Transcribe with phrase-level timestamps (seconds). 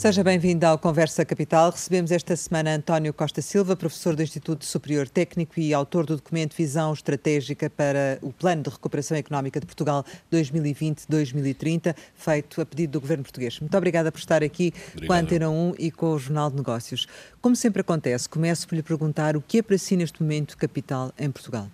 [0.00, 1.70] Seja bem-vindo ao Conversa Capital.
[1.70, 6.56] Recebemos esta semana António Costa Silva, professor do Instituto Superior Técnico e autor do documento
[6.56, 13.00] Visão Estratégica para o Plano de Recuperação Económica de Portugal 2020-2030, feito a pedido do
[13.02, 13.60] governo português.
[13.60, 15.06] Muito obrigada por estar aqui Obrigado.
[15.06, 17.06] com a Antena 1 e com o Jornal de Negócios.
[17.42, 21.12] Como sempre acontece, começo por lhe perguntar o que é para si neste momento capital
[21.18, 21.68] em Portugal?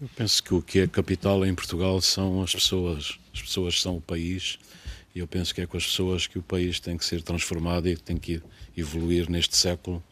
[0.00, 3.18] Eu penso que o que é capital em Portugal são as pessoas.
[3.34, 4.58] As pessoas são o país
[5.14, 7.88] e eu penso que é com as pessoas que o país tem que ser transformado
[7.88, 8.42] e tem que
[8.76, 10.02] evoluir neste século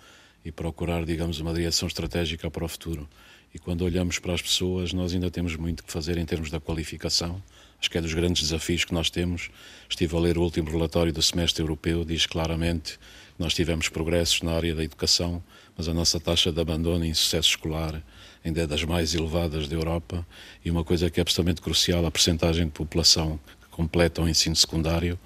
[0.44, 3.08] e procurar, digamos, uma direção estratégica para o futuro.
[3.54, 6.60] E quando olhamos para as pessoas, nós ainda temos muito que fazer em termos da
[6.60, 7.42] qualificação.
[7.80, 9.50] Acho que é dos grandes desafios que nós temos.
[9.88, 12.98] Estive a ler o último relatório do semestre europeu, diz claramente que
[13.40, 15.42] nós tivemos progressos na área da educação,
[15.76, 18.02] mas a nossa taxa de abandono e insucesso escolar
[18.44, 20.26] ainda é das mais elevadas da Europa.
[20.64, 23.40] E uma coisa que é absolutamente crucial, a percentagem de população
[23.70, 25.18] completam o ensino secundário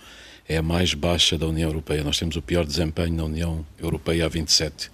[0.49, 2.05] é a mais baixa da União Europeia.
[2.05, 4.91] Nós temos o pior desempenho na União Europeia há 27.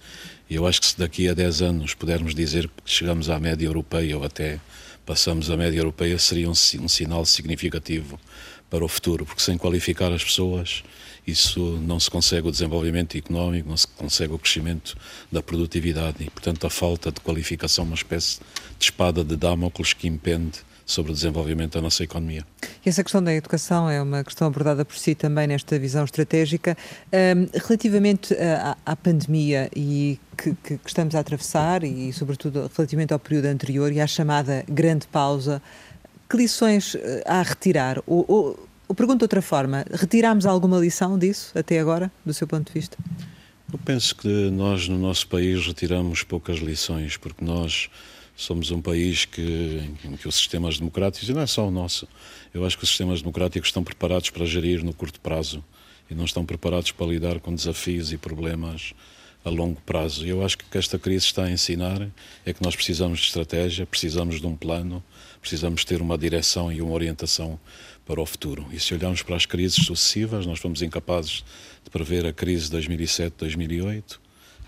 [0.49, 3.65] E eu acho que se daqui a 10 anos pudermos dizer que chegamos à média
[3.65, 4.59] europeia ou até
[5.05, 8.19] passamos a média europeia, seria um, um sinal significativo
[8.69, 10.83] para o futuro, porque sem qualificar as pessoas,
[11.27, 14.95] isso não se consegue o desenvolvimento económico, não se consegue o crescimento
[15.31, 18.39] da produtividade e, portanto, a falta de qualificação é uma espécie
[18.79, 20.59] de espada de Damocles que impende
[20.91, 22.45] sobre o desenvolvimento da nossa economia.
[22.85, 26.77] E essa questão da educação é uma questão abordada por si também nesta visão estratégica.
[27.11, 33.19] Um, relativamente à, à, pandemia e que, que, estamos a atravessar e, sobretudo, relativamente ao
[33.19, 35.61] período anterior e à chamada grande pausa,
[36.29, 37.99] que lições eh, há a retirar?
[38.07, 42.47] Ou, ou, ou pergunto de outra forma, retiramos alguma lição disso até agora, do seu
[42.47, 42.97] ponto de vista?
[43.71, 47.89] Eu penso que nós, no nosso país, retiramos poucas lições, porque nós
[48.41, 52.07] somos um país que, em que os sistemas democráticos, e não é só o nosso,
[52.53, 55.63] eu acho que os sistemas democráticos estão preparados para gerir no curto prazo
[56.09, 58.93] e não estão preparados para lidar com desafios e problemas
[59.45, 60.25] a longo prazo.
[60.25, 62.07] E eu acho que o que esta crise está a ensinar
[62.45, 65.03] é que nós precisamos de estratégia, precisamos de um plano,
[65.39, 67.59] precisamos ter uma direção e uma orientação
[68.05, 68.67] para o futuro.
[68.71, 71.43] E se olharmos para as crises sucessivas, nós fomos incapazes
[71.83, 74.20] de prever a crise de 2007-2008,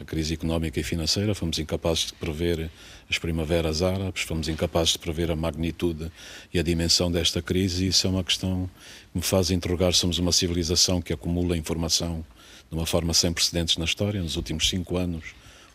[0.03, 2.69] a crise económica e financeira, fomos incapazes de prever
[3.09, 6.11] as primaveras árabes, fomos incapazes de prever a magnitude
[6.53, 8.69] e a dimensão desta crise, e isso é uma questão
[9.11, 9.93] que me faz interrogar.
[9.93, 12.23] Somos uma civilização que acumula informação
[12.69, 15.23] de uma forma sem precedentes na história, nos últimos cinco anos.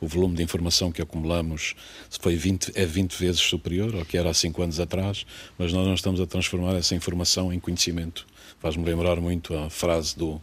[0.01, 1.75] O volume de informação que acumulamos
[2.21, 5.27] foi 20, é 20 vezes superior ao que era há cinco anos atrás,
[5.59, 8.27] mas nós não estamos a transformar essa informação em conhecimento.
[8.61, 10.41] Faz-me lembrar muito a frase do,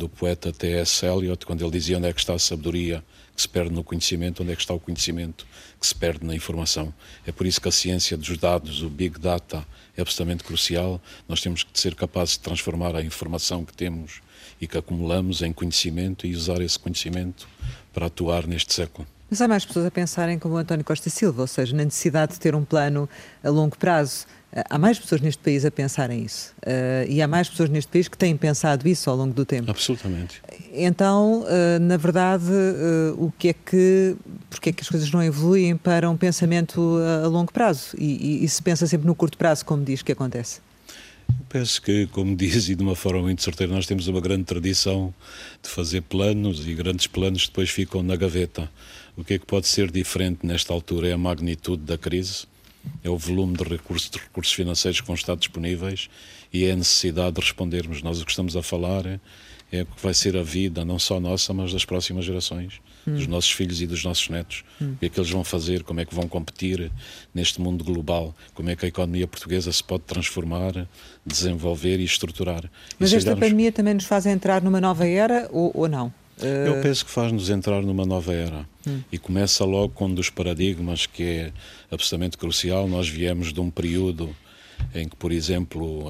[0.00, 1.04] do poeta T.S.
[1.04, 3.04] Eliot, quando ele dizia onde é que está a sabedoria
[3.36, 5.46] que se perde no conhecimento, onde é que está o conhecimento
[5.78, 6.92] que se perde na informação.
[7.26, 11.00] É por isso que a ciência dos dados, o Big Data, é absolutamente crucial.
[11.28, 14.22] Nós temos que ser capazes de transformar a informação que temos
[14.58, 17.46] e que acumulamos em conhecimento e usar esse conhecimento
[17.92, 19.06] para atuar neste século.
[19.28, 22.32] Mas há mais pessoas a pensarem como o António Costa Silva, ou seja, na necessidade
[22.32, 23.08] de ter um plano
[23.44, 24.26] a longo prazo.
[24.52, 26.52] Há mais pessoas neste país a pensarem isso.
[26.58, 29.70] Uh, e há mais pessoas neste país que têm pensado isso ao longo do tempo.
[29.70, 30.42] Absolutamente.
[30.72, 34.16] Então, uh, na verdade, uh, o que é que.
[34.48, 37.94] Porque é que as coisas não evoluem para um pensamento a, a longo prazo?
[37.96, 40.60] E, e, e, se pensa sempre no curto prazo, como diz que acontece?
[41.28, 44.42] Eu penso que, como diz, e de uma forma muito certeira, nós temos uma grande
[44.42, 45.14] tradição
[45.62, 48.68] de fazer planos e grandes planos depois ficam na gaveta.
[49.16, 52.50] O que é que pode ser diferente nesta altura é a magnitude da crise
[53.02, 56.08] é o volume de recursos, de recursos financeiros que vão estar disponíveis
[56.52, 58.02] e é a necessidade de respondermos.
[58.02, 59.20] Nós o que estamos a falar é,
[59.72, 63.14] é o que vai ser a vida, não só nossa, mas das próximas gerações, hum.
[63.14, 64.64] dos nossos filhos e dos nossos netos.
[64.80, 64.92] Hum.
[64.92, 66.90] O que é que eles vão fazer, como é que vão competir
[67.34, 70.88] neste mundo global, como é que a economia portuguesa se pode transformar,
[71.24, 72.70] desenvolver e estruturar.
[72.98, 73.48] Mas e esta olharmos...
[73.48, 76.12] pandemia também nos faz entrar numa nova era ou, ou não?
[76.46, 78.66] Eu penso que faz-nos entrar numa nova era.
[78.86, 79.00] Hum.
[79.10, 81.52] E começa logo com um dos paradigmas que é
[81.90, 82.88] absolutamente crucial.
[82.88, 84.34] Nós viemos de um período
[84.94, 86.06] em que, por exemplo,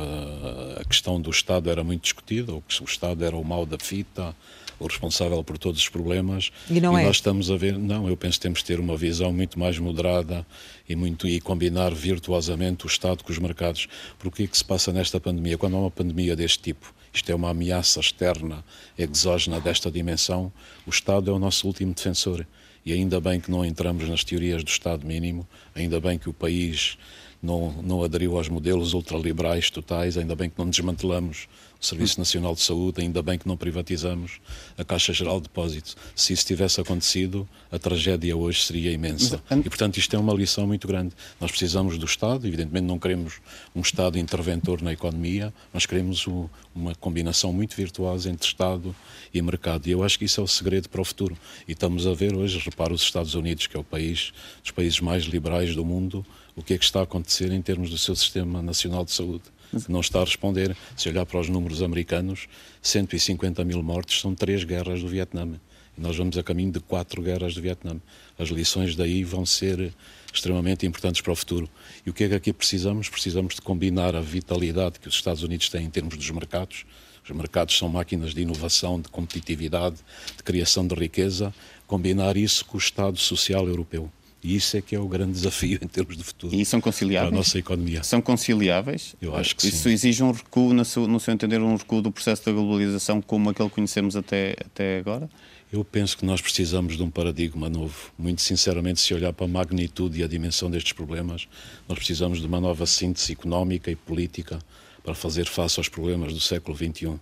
[0.78, 4.34] a, questão do Estado era muito discutida, o, o Estado era o mal da fita,
[4.78, 6.50] o responsável por todos os problemas.
[6.68, 7.04] E não e é?
[7.04, 9.78] nós estamos a ver, não, eu penso que temos que ter uma visão muito mais
[9.78, 10.46] moderada
[10.88, 13.86] e, muito, e combinar virtuosamente o Estado com os mercados.
[14.18, 15.58] Porque o que se passa nesta pandemia?
[15.58, 18.64] Quando há uma pandemia deste tipo, isto é uma ameaça externa,
[18.96, 20.52] exógena desta dimensão,
[20.86, 22.46] o Estado é o nosso último defensor.
[22.84, 26.32] E ainda bem que não entramos nas teorias do Estado mínimo, ainda bem que o
[26.32, 26.96] país
[27.42, 31.48] não, não aderiu aos modelos ultraliberais totais, ainda bem que não desmantelamos
[31.80, 34.40] Serviço Nacional de Saúde, ainda bem que não privatizamos
[34.76, 35.96] a Caixa Geral de Depósitos.
[36.14, 39.42] Se isso tivesse acontecido, a tragédia hoje seria imensa.
[39.50, 41.14] E, portanto, isto é uma lição muito grande.
[41.40, 43.40] Nós precisamos do Estado, evidentemente não queremos
[43.74, 48.94] um Estado interventor na economia, mas queremos o, uma combinação muito virtuosa entre Estado
[49.32, 49.86] e mercado.
[49.86, 51.36] E eu acho que isso é o segredo para o futuro.
[51.66, 54.32] E estamos a ver hoje, repara, os Estados Unidos, que é o país
[54.62, 57.88] dos países mais liberais do mundo, o que é que está a acontecer em termos
[57.88, 59.44] do seu sistema nacional de saúde
[59.88, 60.76] não está a responder.
[60.96, 62.48] Se olhar para os números americanos,
[62.82, 65.48] 150 mil mortes são três guerras do Vietnã.
[65.96, 68.00] Nós vamos a caminho de quatro guerras do Vietnã.
[68.38, 69.92] As lições daí vão ser
[70.32, 71.68] extremamente importantes para o futuro.
[72.06, 73.08] E o que é que aqui precisamos?
[73.08, 76.86] Precisamos de combinar a vitalidade que os Estados Unidos têm em termos dos mercados.
[77.22, 79.96] Os mercados são máquinas de inovação, de competitividade,
[80.36, 81.52] de criação de riqueza.
[81.86, 84.10] Combinar isso com o Estado Social Europeu.
[84.42, 86.54] E isso é que é o grande desafio em termos de futuro.
[86.54, 87.28] E são conciliáveis?
[87.28, 88.02] Para a nossa economia.
[88.02, 89.14] São conciliáveis?
[89.20, 89.78] Eu acho que isso sim.
[89.78, 93.20] Isso exige um recuo, no seu, no seu entender, um recuo do processo da globalização
[93.20, 95.28] como aquele que conhecemos até, até agora?
[95.70, 98.10] Eu penso que nós precisamos de um paradigma novo.
[98.18, 101.46] Muito sinceramente, se olhar para a magnitude e a dimensão destes problemas,
[101.86, 104.58] nós precisamos de uma nova síntese económica e política
[105.04, 107.12] para fazer face aos problemas do século XXI.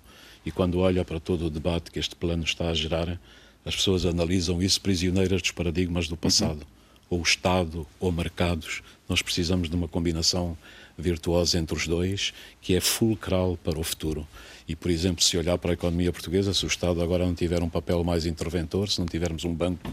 [0.46, 3.20] E quando olha para todo o debate que este plano está a gerar,
[3.64, 6.60] as pessoas analisam isso prisioneiras dos paradigmas do passado.
[6.60, 6.77] Uhum
[7.10, 10.56] ou Estado ou mercados, nós precisamos de uma combinação
[10.96, 14.26] virtuosa entre os dois, que é fulcral para o futuro.
[14.66, 17.62] E, por exemplo, se olhar para a economia portuguesa, se o Estado agora não tiver
[17.62, 19.90] um papel mais interventor, se não tivermos um banco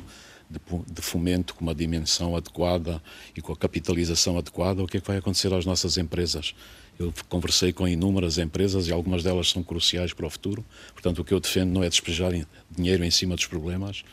[0.50, 3.02] de, fomento com uma dimensão adequada
[3.36, 6.54] e com a capitalização adequada, o que é que vai acontecer às nossas empresas?
[6.98, 10.64] Eu conversei com inúmeras empresas e algumas delas são cruciais para o futuro.
[10.94, 12.32] Portanto, o que eu defendo não é despejar
[12.72, 14.04] dinheiro em cima dos problemas,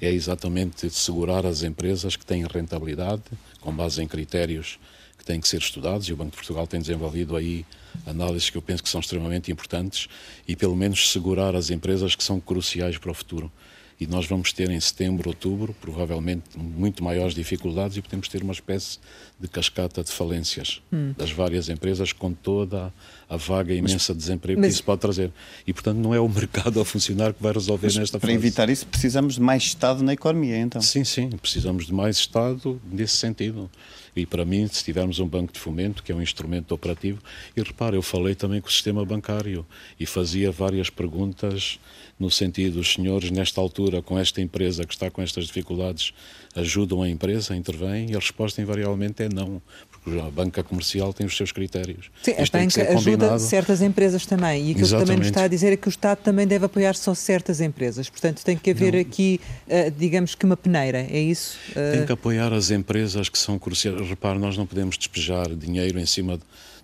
[0.00, 3.22] é exatamente segurar as empresas que têm rentabilidade,
[3.60, 4.78] com base em critérios
[5.16, 7.64] que têm que ser estudados, e o Banco de Portugal tem desenvolvido aí
[8.04, 10.08] análises que eu penso que são extremamente importantes,
[10.48, 13.52] e pelo menos segurar as empresas que são cruciais para o futuro
[14.00, 18.52] e nós vamos ter em setembro, outubro, provavelmente muito maiores dificuldades e podemos ter uma
[18.52, 18.98] espécie
[19.38, 21.14] de cascata de falências hum.
[21.16, 22.92] das várias empresas com toda
[23.28, 25.32] a vaga imensa de desemprego mas, que isso pode trazer.
[25.66, 28.38] E, portanto, não é o mercado a funcionar que vai resolver nesta para fase.
[28.38, 30.80] Para evitar isso, precisamos de mais Estado na economia, então?
[30.82, 33.70] Sim, sim, precisamos de mais Estado nesse sentido.
[34.14, 37.22] E para mim, se tivermos um banco de fomento, que é um instrumento operativo,
[37.56, 39.66] e repare, eu falei também com o sistema bancário
[39.98, 41.78] e fazia várias perguntas
[42.18, 46.12] no sentido, os senhores, nesta altura, com esta empresa que está com estas dificuldades,
[46.54, 48.10] ajudam a empresa, intervêm?
[48.10, 49.60] E a resposta, invariavelmente, é não,
[50.02, 52.10] porque a banca comercial tem os seus critérios.
[52.22, 54.66] Sim, a banca ajuda certas empresas também.
[54.66, 54.90] E aquilo Exatamente.
[54.90, 57.60] que também nos está a dizer é que o Estado também deve apoiar só certas
[57.60, 58.10] empresas.
[58.10, 59.00] Portanto, tem que haver não.
[59.00, 61.56] aqui, uh, digamos que uma peneira, é isso?
[61.70, 61.96] Uh...
[61.96, 64.08] Tem que apoiar as empresas que são cruciais.
[64.08, 66.40] Repare, nós não podemos despejar dinheiro em cima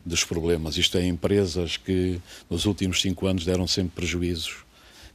[0.07, 0.77] dos problemas.
[0.77, 4.69] Isto é, empresas que nos últimos cinco anos deram sempre prejuízos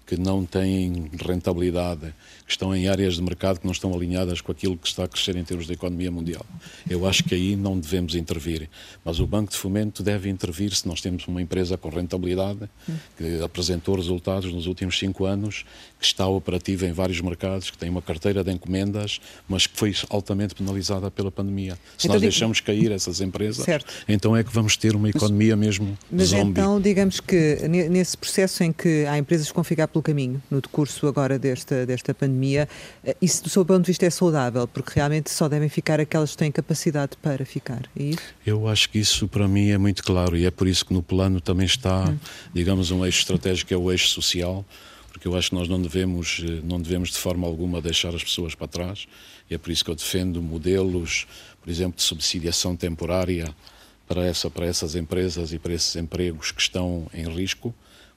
[0.05, 2.13] que não têm rentabilidade,
[2.53, 5.07] que estão em áreas de mercado que não estão alinhadas com aquilo que está a
[5.07, 6.45] crescer em termos de economia mundial.
[6.87, 8.69] Eu acho que aí não devemos intervir,
[9.03, 12.69] mas o Banco de Fomento deve intervir se nós temos uma empresa com rentabilidade,
[13.17, 15.65] que apresentou resultados nos últimos cinco anos,
[15.99, 19.95] que está operativa em vários mercados, que tem uma carteira de encomendas, mas que foi
[20.09, 21.73] altamente penalizada pela pandemia.
[21.97, 23.91] Se então, nós deixamos cair essas empresas, certo.
[24.07, 26.51] então é que vamos ter uma economia mas, mesmo mas zombie.
[26.51, 30.61] então, digamos que nesse processo em que há empresas que vão ficar pelo caminho, no
[30.61, 32.67] decurso agora desta, desta pandemia, eh,
[33.21, 36.37] isso do seu ponto de vista é saudável, porque realmente só devem ficar aquelas que
[36.37, 38.21] têm capacidade para ficar, é isso?
[38.45, 41.01] Eu acho que isso para mim é muito claro e é por isso que no
[41.01, 42.17] plano também está, hum.
[42.53, 44.65] digamos, um eixo estratégico que é o eixo social,
[45.11, 48.23] porque eu acho que nós não devemos, eh, não devemos de forma alguma deixar as
[48.23, 49.07] pessoas para trás
[49.49, 51.27] e é por isso que eu defendo modelos,
[51.61, 53.53] por exemplo, de subsidiação temporária
[54.07, 57.73] para, essa, para essas empresas e para esses empregos que estão em risco,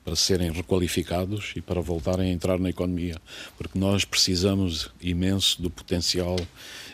[0.06, 3.16] para serem requalificados e para voltarem a entrar na economia,
[3.58, 6.36] porque nós precisamos imenso do potencial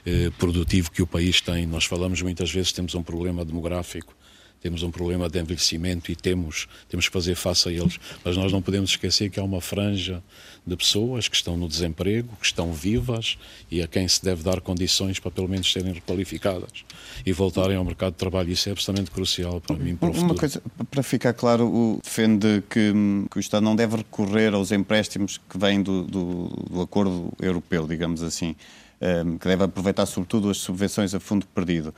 [0.06, 1.66] eh, produtivo que o país tem.
[1.66, 4.16] Nós falamos muitas vezes temos um problema demográfico
[4.62, 7.98] temos um problema de envelhecimento e temos, temos que fazer face a eles.
[8.24, 10.22] Mas nós não podemos esquecer que há uma franja
[10.64, 13.36] de pessoas que estão no desemprego, que estão vivas
[13.70, 16.84] e a quem se deve dar condições para pelo menos serem requalificadas
[17.26, 18.50] e voltarem ao mercado de trabalho.
[18.50, 20.10] Isso é absolutamente crucial para mim, para.
[20.10, 22.92] Uma coisa, para ficar claro, o, defende que,
[23.30, 27.86] que, o Estado não deve recorrer aos empréstimos que vêm do, do, do acordo europeu,
[27.86, 28.54] digamos assim,
[29.00, 31.92] um, eh, que deve aproveitar sobretudo as subvenções a fundo perdido.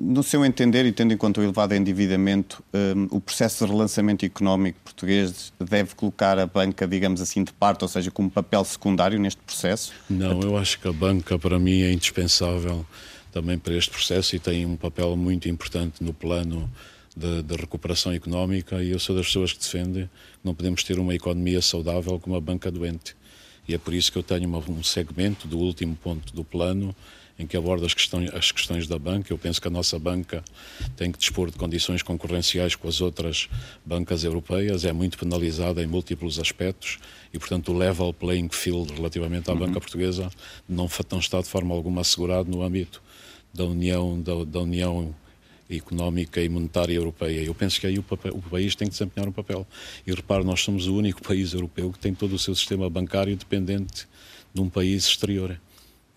[0.00, 4.24] No seu entender, e tendo em conta o elevado endividamento, um, o processo de relançamento
[4.24, 9.18] económico português deve colocar a banca, digamos assim, de parte, ou seja, como papel secundário
[9.18, 9.92] neste processo?
[10.08, 12.84] Não, eu acho que a banca, para mim, é indispensável
[13.32, 16.70] também para este processo e tem um papel muito importante no plano
[17.16, 20.10] de, de, recuperação económica e eu sou das pessoas que defendem que
[20.44, 23.16] não podemos ter uma economia saudável com uma banca doente.
[23.66, 26.94] E é por isso que eu tenho uma, um segmento do último ponto do plano
[27.38, 29.32] em que aborda as questões, as questões da banca.
[29.32, 30.42] Eu penso que a nossa banca
[30.96, 33.48] tem que dispor de condições concorrenciais com as outras
[33.84, 36.98] bancas europeias, é muito penalizada em múltiplos aspectos
[37.32, 39.60] e, portanto, o level playing field relativamente à uhum.
[39.60, 40.30] banca portuguesa
[40.68, 43.02] não, não está de forma alguma assegurado no âmbito
[43.54, 45.14] da União, da, da União
[45.70, 47.44] económica e monetária europeia.
[47.44, 49.66] Eu penso que aí o, papel, o, país tem que desempenhar um papel.
[50.06, 53.36] E repare, nós somos o único país europeu que tem todo o seu sistema bancário
[53.36, 54.08] dependente
[54.52, 55.60] de um país exterior.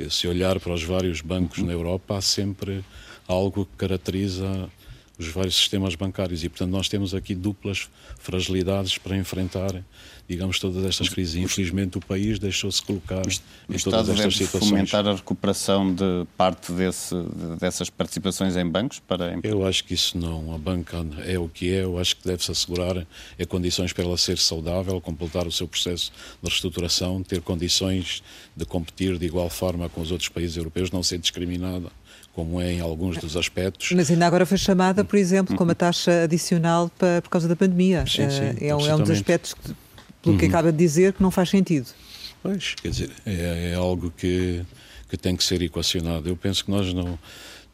[0.09, 2.83] Se olhar para os vários bancos na Europa, há sempre
[3.27, 4.69] algo que caracteriza
[5.17, 6.43] os vários sistemas bancários.
[6.43, 9.83] E, portanto, nós temos aqui duplas fragilidades para enfrentar,
[10.31, 11.35] digamos, todas estas crises.
[11.35, 14.69] Infelizmente, o país deixou-se colocar o, em todas estas situações.
[14.69, 17.13] fomentar a recuperação de parte desse,
[17.59, 20.55] dessas participações em bancos para Eu acho que isso não.
[20.55, 21.83] A banca é o que é.
[21.83, 23.05] Eu acho que deve-se assegurar
[23.37, 28.23] é condições para ela ser saudável, completar o seu processo de reestruturação, ter condições
[28.55, 31.91] de competir de igual forma com os outros países europeus, não ser discriminada
[32.33, 33.91] como é em alguns dos aspectos.
[33.91, 37.55] Mas ainda agora foi chamada, por exemplo, como a taxa adicional para, por causa da
[37.55, 38.05] pandemia.
[38.07, 39.73] Sim, sim, é, é, um dos aspectos, que,
[40.21, 40.49] pelo que uhum.
[40.49, 41.87] acaba de dizer, que não faz sentido.
[42.41, 44.63] Pois, quer dizer, é, é algo que,
[45.09, 46.27] que tem que ser equacionado.
[46.27, 47.17] Eu penso que nós não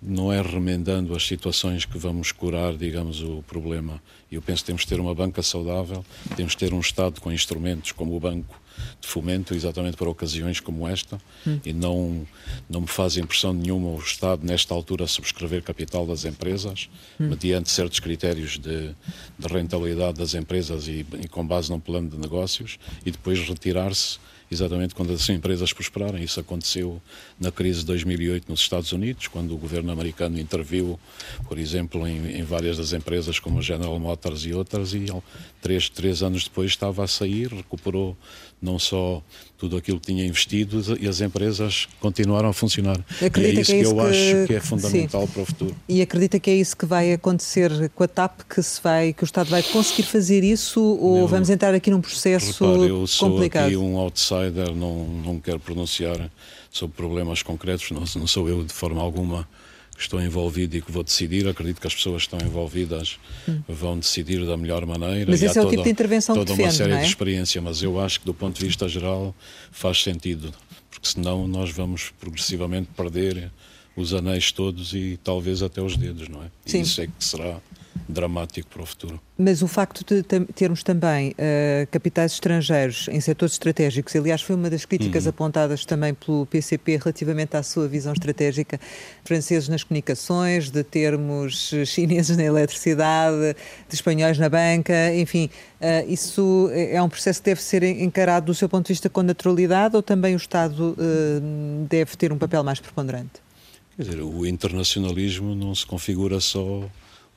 [0.02, 4.02] não é remendando as situações que vamos curar, digamos, o problema.
[4.32, 7.32] Eu penso que temos que ter uma banca saudável, temos que ter um Estado com
[7.32, 8.62] instrumentos como o banco
[9.00, 11.60] de fomento, exatamente para ocasiões como esta, hum.
[11.66, 12.28] e não,
[12.70, 17.28] não me faz impressão nenhuma o Estado, nesta altura, subscrever capital das empresas, hum.
[17.30, 18.96] mediante certos critérios de,
[19.38, 24.20] de rentabilidade das empresas e, e com base num plano de negócios, e depois retirar-se
[24.50, 26.24] exatamente quando as empresas prosperarem.
[26.24, 27.02] Isso aconteceu
[27.40, 31.00] na crise de 2008 nos Estados Unidos, quando o governo americano interviu,
[31.48, 35.06] por exemplo, em, em várias das empresas como a General Motors e outras, e
[35.62, 38.18] três, três anos depois estava a sair, recuperou
[38.62, 39.22] não só
[39.58, 42.98] tudo aquilo que tinha investido e as empresas continuaram a funcionar.
[43.24, 44.10] Acredita e é isso que, é isso que eu que...
[44.10, 45.34] acho que é fundamental Sim.
[45.34, 45.76] para o futuro.
[45.88, 49.24] E acredita que é isso que vai acontecer com a TAP, que, se vai, que
[49.24, 53.08] o Estado vai conseguir fazer isso ou eu, vamos entrar aqui num processo repare, eu
[53.08, 53.66] sou complicado?
[53.66, 56.30] aqui um outsider, não, não quero pronunciar
[56.70, 59.48] sobre problemas concretos, não, não sou eu de forma alguma
[59.98, 61.48] que estou envolvido e que vou decidir.
[61.48, 63.18] Acredito que as pessoas que estão envolvidas
[63.50, 63.60] hum.
[63.68, 65.32] vão decidir da melhor maneira.
[65.32, 67.02] Mas esse é o tipo de intervenção toda que defende, uma série é?
[67.02, 69.36] de experiência, mas eu acho que do ponto de vista geral
[69.72, 70.54] faz sentido,
[70.92, 73.52] porque senão nós vamos progressivamente perder
[73.96, 76.48] os anéis todos e talvez até os dedos, não é?
[76.64, 76.78] Sim.
[76.78, 77.60] E isso é que será
[78.08, 79.20] dramático para o futuro.
[79.38, 84.70] Mas o facto de termos também uh, capitais estrangeiros em setores estratégicos, aliás, foi uma
[84.70, 85.30] das críticas uhum.
[85.30, 88.80] apontadas também pelo PCP relativamente à sua visão estratégica,
[89.24, 93.56] franceses nas comunicações, de termos chineses na eletricidade,
[93.88, 95.50] de espanhóis na banca, enfim,
[95.80, 99.22] uh, isso é um processo que deve ser encarado do seu ponto de vista com
[99.22, 103.48] naturalidade ou também o Estado uh, deve ter um papel mais preponderante?
[103.96, 106.88] Quer dizer, o internacionalismo não se configura só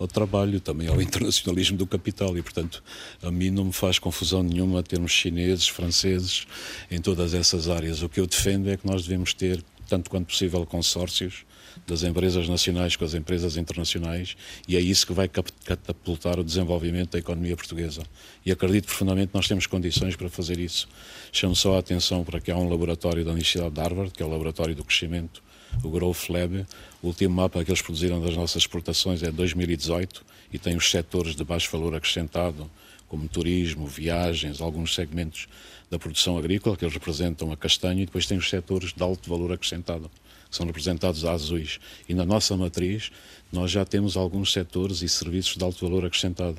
[0.00, 2.82] ao trabalho, também ao internacionalismo do capital e, portanto,
[3.22, 6.46] a mim não me faz confusão nenhuma termos chineses, franceses
[6.90, 8.02] em todas essas áreas.
[8.02, 11.44] O que eu defendo é que nós devemos ter, tanto quanto possível, consórcios
[11.86, 17.12] das empresas nacionais com as empresas internacionais e é isso que vai catapultar o desenvolvimento
[17.12, 18.02] da economia portuguesa.
[18.44, 20.88] E acredito profundamente que nós temos condições para fazer isso.
[21.30, 24.26] Chamo só a atenção para que há um laboratório da Universidade de Harvard, que é
[24.26, 25.42] o Laboratório do Crescimento,
[25.82, 26.66] o Growth Lab.
[27.02, 31.34] O último mapa que eles produziram das nossas exportações é 2018 e tem os setores
[31.34, 32.70] de baixo valor acrescentado,
[33.08, 35.48] como turismo, viagens, alguns segmentos
[35.90, 39.28] da produção agrícola, que eles representam a castanho, e depois tem os setores de alto
[39.28, 40.08] valor acrescentado,
[40.48, 41.80] que são representados a azuis.
[42.08, 43.10] E na nossa matriz,
[43.52, 46.56] nós já temos alguns setores e serviços de alto valor acrescentado.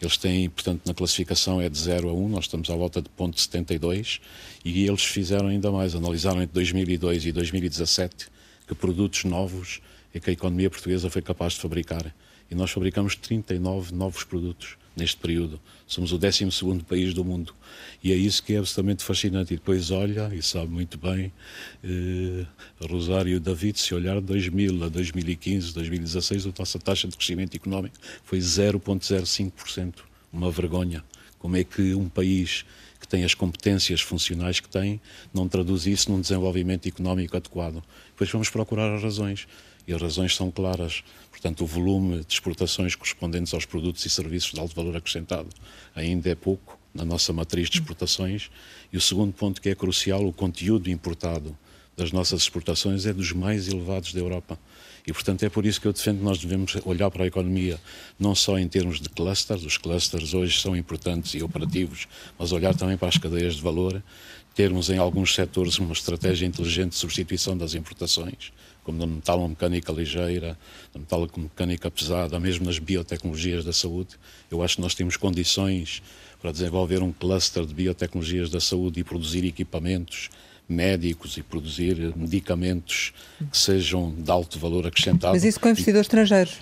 [0.00, 3.08] Eles têm, portanto, na classificação é de 0 a 1, nós estamos à volta de
[3.08, 4.20] ponto 72,
[4.62, 8.33] e eles fizeram ainda mais, analisaram entre 2002 e 2017
[8.66, 9.80] que produtos novos
[10.12, 12.14] é que a economia portuguesa foi capaz de fabricar.
[12.50, 15.60] E nós fabricamos 39 novos produtos neste período.
[15.86, 16.46] Somos o 12
[16.86, 17.54] país do mundo.
[18.02, 19.54] E é isso que é absolutamente fascinante.
[19.54, 21.32] E depois olha, e sabe muito bem,
[21.82, 22.46] eh,
[22.80, 27.96] Rosário David, se olhar de 2000 a 2015, 2016, a nossa taxa de crescimento económico
[28.24, 30.04] foi 0,05%.
[30.32, 31.04] Uma vergonha.
[31.38, 32.64] Como é que um país
[33.04, 34.98] que tem as competências funcionais que tem,
[35.32, 37.82] não traduz isso num desenvolvimento económico adequado.
[38.14, 39.46] Depois vamos procurar as razões.
[39.86, 41.04] E as razões são claras.
[41.30, 45.48] Portanto, o volume de exportações correspondentes aos produtos e serviços de alto valor acrescentado
[45.94, 48.50] ainda é pouco na nossa matriz de exportações.
[48.92, 51.56] E o segundo ponto que é crucial, o conteúdo importado
[51.96, 54.58] das nossas exportações é dos mais elevados da Europa.
[55.06, 57.78] E, portanto, é por isso que eu defendo que nós devemos olhar para a economia
[58.18, 62.08] não só em termos de clusters, os clusters hoje são importantes e operativos,
[62.38, 64.02] mas olhar também para as cadeias de valor,
[64.54, 70.56] termos em alguns setores uma estratégia inteligente de substituição das importações, como na metalomecânica ligeira,
[70.94, 74.10] na metalomecânica pesada, mesmo nas biotecnologias da saúde.
[74.50, 76.02] Eu acho que nós temos condições
[76.40, 80.30] para desenvolver um cluster de biotecnologias da saúde e produzir equipamentos
[80.68, 83.12] médicos e produzir medicamentos
[83.50, 85.32] que sejam de alto valor acrescentado.
[85.32, 86.58] Mas isso com investidores estrangeiros?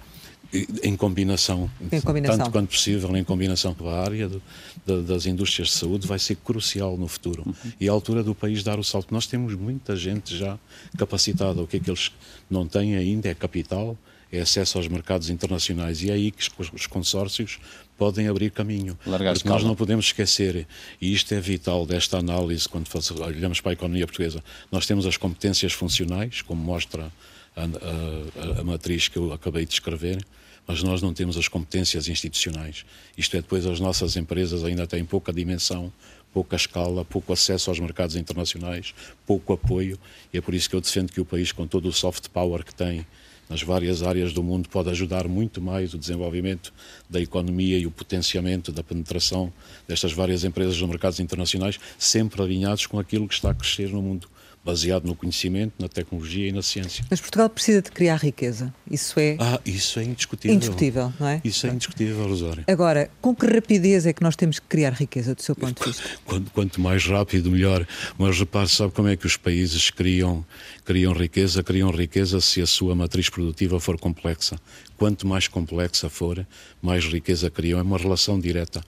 [0.83, 4.43] Em combinação, em combinação, tanto quanto possível, em combinação com a área de,
[4.85, 7.43] de, das indústrias de saúde, vai ser crucial no futuro.
[7.47, 7.73] Uhum.
[7.81, 9.15] E a altura do país dar o salto.
[9.15, 10.59] Nós temos muita gente já
[10.99, 11.63] capacitada.
[11.63, 12.13] O que é que eles
[12.51, 13.97] não têm ainda é capital,
[14.33, 16.03] é acesso aos mercados internacionais.
[16.03, 17.59] E é aí que os consórcios
[17.99, 18.99] podem abrir caminho.
[19.07, 20.67] Largar Porque nós não podemos esquecer,
[21.01, 22.89] e isto é vital desta análise quando
[23.21, 27.13] olhamos para a economia portuguesa, nós temos as competências funcionais, como mostra
[27.55, 30.25] a, a, a matriz que eu acabei de escrever,
[30.67, 32.85] mas nós não temos as competências institucionais.
[33.17, 35.93] Isto é, depois as nossas empresas ainda têm pouca dimensão,
[36.33, 38.95] pouca escala, pouco acesso aos mercados internacionais,
[39.27, 39.99] pouco apoio,
[40.33, 42.65] e é por isso que eu defendo que o país, com todo o soft power
[42.65, 43.07] que tem,
[43.53, 46.73] nas várias áreas do mundo pode ajudar muito mais o desenvolvimento
[47.09, 49.53] da economia e o potenciamento da penetração
[49.87, 54.01] destas várias empresas nos mercados internacionais, sempre alinhados com aquilo que está a crescer no
[54.01, 54.27] mundo
[54.65, 57.05] baseado no conhecimento, na tecnologia e na ciência.
[57.11, 58.73] Mas Portugal precisa de criar riqueza.
[58.89, 59.37] Isso é.
[59.41, 60.55] Ah, isso é indiscutível.
[60.57, 61.41] Indiscutível, não é?
[61.45, 62.65] Isso é indiscutível, Rosário.
[62.69, 65.91] Agora, com que rapidez é que nós temos que criar riqueza, do seu ponto de
[65.91, 66.09] vista?
[66.25, 67.87] Quanto, quanto mais rápido, melhor.
[68.17, 70.45] Mas repare, sabe como é que os países criam,
[70.85, 71.63] criam riqueza?
[71.63, 74.57] Criam riqueza se a sua matriz produtiva for complexa.
[74.97, 76.47] Quanto mais complexa for,
[76.81, 77.81] mais riqueza criam.
[77.81, 78.83] É uma relação direta.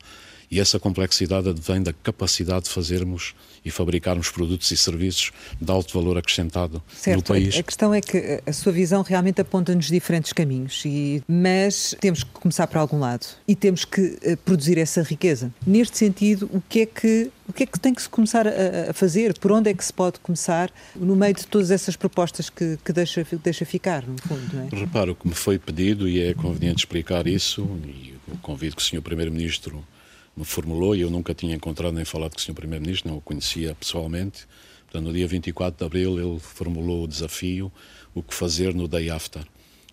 [0.50, 3.34] E essa complexidade advém da capacidade de fazermos
[3.64, 7.16] e fabricarmos produtos e serviços de alto valor acrescentado certo.
[7.16, 7.56] no país.
[7.56, 12.30] A questão é que a sua visão realmente aponta-nos diferentes caminhos, e, mas temos que
[12.30, 15.52] começar por algum lado e temos que uh, produzir essa riqueza.
[15.66, 18.92] Neste sentido, o que é que o que é que tem que se começar a,
[18.94, 19.38] fazer?
[19.38, 22.90] Por onde é que se pode começar no meio de todas essas propostas que, que
[22.90, 24.42] deixa, deixa ficar, no fundo?
[24.54, 25.10] Não é?
[25.10, 29.02] O que me foi pedido, e é conveniente explicar isso, e convido que o Sr.
[29.02, 29.84] Primeiro-Ministro
[30.36, 32.54] me formulou e eu nunca tinha encontrado nem falado com o Sr.
[32.54, 34.46] Primeiro-Ministro, não o conhecia pessoalmente.
[34.84, 37.72] Portanto, no dia 24 de abril ele formulou o desafio
[38.14, 39.44] o que fazer no day after.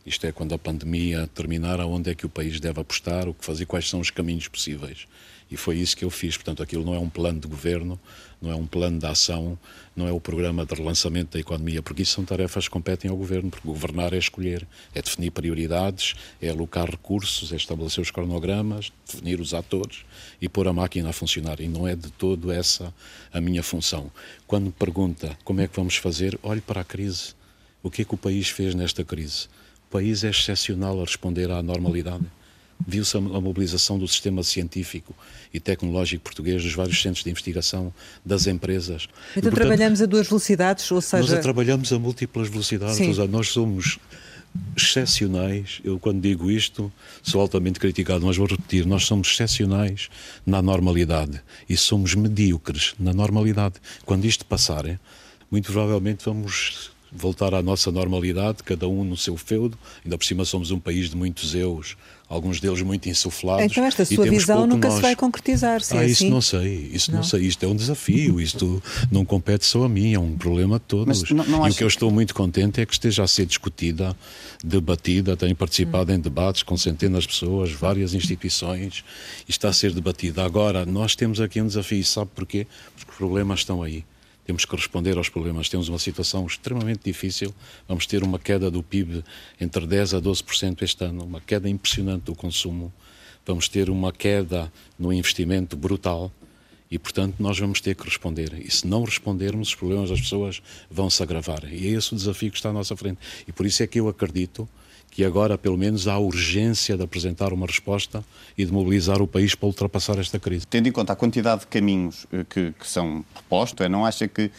[0.06, 3.46] Isto é, quando a pandemia terminar, aonde é que o país deve apostar, o que
[3.46, 5.08] fazer, quais são os caminhos possíveis.
[5.50, 6.38] E foi isso que eu fiz.
[6.38, 8.00] Portanto, aquilo não é um plano de governo,
[8.42, 9.58] não é um plano de ação,
[9.96, 13.16] não é o programa de relançamento da economia, porque isso são tarefas que competem ao
[13.16, 18.92] governo, porque governar é escolher, é definir prioridades, é alocar recursos, é estabelecer os cronogramas,
[19.06, 20.00] definir os atores
[20.42, 21.60] e pôr a máquina a funcionar.
[21.60, 22.92] E não é de todo essa
[23.32, 24.12] a minha função.
[24.48, 27.36] Quando me pergunta como é que vamos fazer, olhe para a crise.
[27.84, 29.48] O que é que o país fez nesta crise?
[29.88, 32.26] O país é excepcional a responder à normalidade
[32.88, 35.16] viu-se a mobilização do sistema científico
[35.54, 37.94] e tecnológico português, dos vários centros de investigação,
[38.26, 39.08] das empresas.
[39.32, 41.36] Então e, portanto, trabalhamos a duas velocidades, ou seja...
[41.36, 44.00] Nós trabalhamos a múltiplas velocidades, seja, nós somos
[44.76, 45.80] excepcionais.
[45.84, 46.92] Eu, quando digo isto,
[47.24, 50.10] sou altamente criticado, mas vou repetir: nós somos excepcionais
[50.46, 53.76] na normalidade e somos medíocres na normalidade.
[54.06, 55.00] Quando isto passar,
[55.50, 59.78] muito provavelmente vamos voltar à nossa normalidade, cada um no seu feudo.
[60.04, 61.98] Ainda por cima somos um país de muitos eus,
[62.32, 63.66] alguns deles muito insuflados.
[63.66, 64.96] Então esta sua visão nunca nós.
[64.96, 66.30] se vai concretizar, se ah, é isso assim?
[66.30, 67.18] não sei, isso não.
[67.18, 67.24] não.
[67.24, 70.80] sei, isto é um desafio, isto não compete só a mim, é um problema a
[70.80, 71.30] todos.
[71.30, 74.16] Não, não e o que eu estou muito contente é que esteja a ser discutida,
[74.64, 76.16] debatida, tenho participado hum.
[76.16, 79.04] em debates com centenas de pessoas, várias instituições,
[79.48, 80.46] e está a ser debatida.
[80.46, 82.66] Agora, nós temos aqui um desafio, sabe porquê?
[82.96, 84.06] Porque os problemas estão aí
[84.52, 85.70] temos que responder aos problemas.
[85.70, 87.56] Temos uma situação extremamente difícil.
[87.88, 89.24] Vamos ter uma queda do PIB
[89.62, 92.92] entre 10% a 12% este ano, uma queda impressionante do consumo.
[93.46, 96.30] Vamos ter uma queda no investimento brutal
[96.92, 98.54] e, portanto, nós vamos ter que responder.
[98.60, 101.64] E se não respondermos, os problemas das pessoas vão se agravar.
[101.72, 103.20] E é esse o desafio que está à nossa frente.
[103.48, 104.68] E por isso é que eu acredito
[105.12, 108.24] que agora, pelo menos, há urgência de apresentar uma resposta
[108.58, 110.66] e de mobilizar o país para ultrapassar esta crise.
[110.66, 114.26] Tendo em conta a quantidade de caminhos eh, que, que são propostos, é, não acha
[114.26, 114.50] que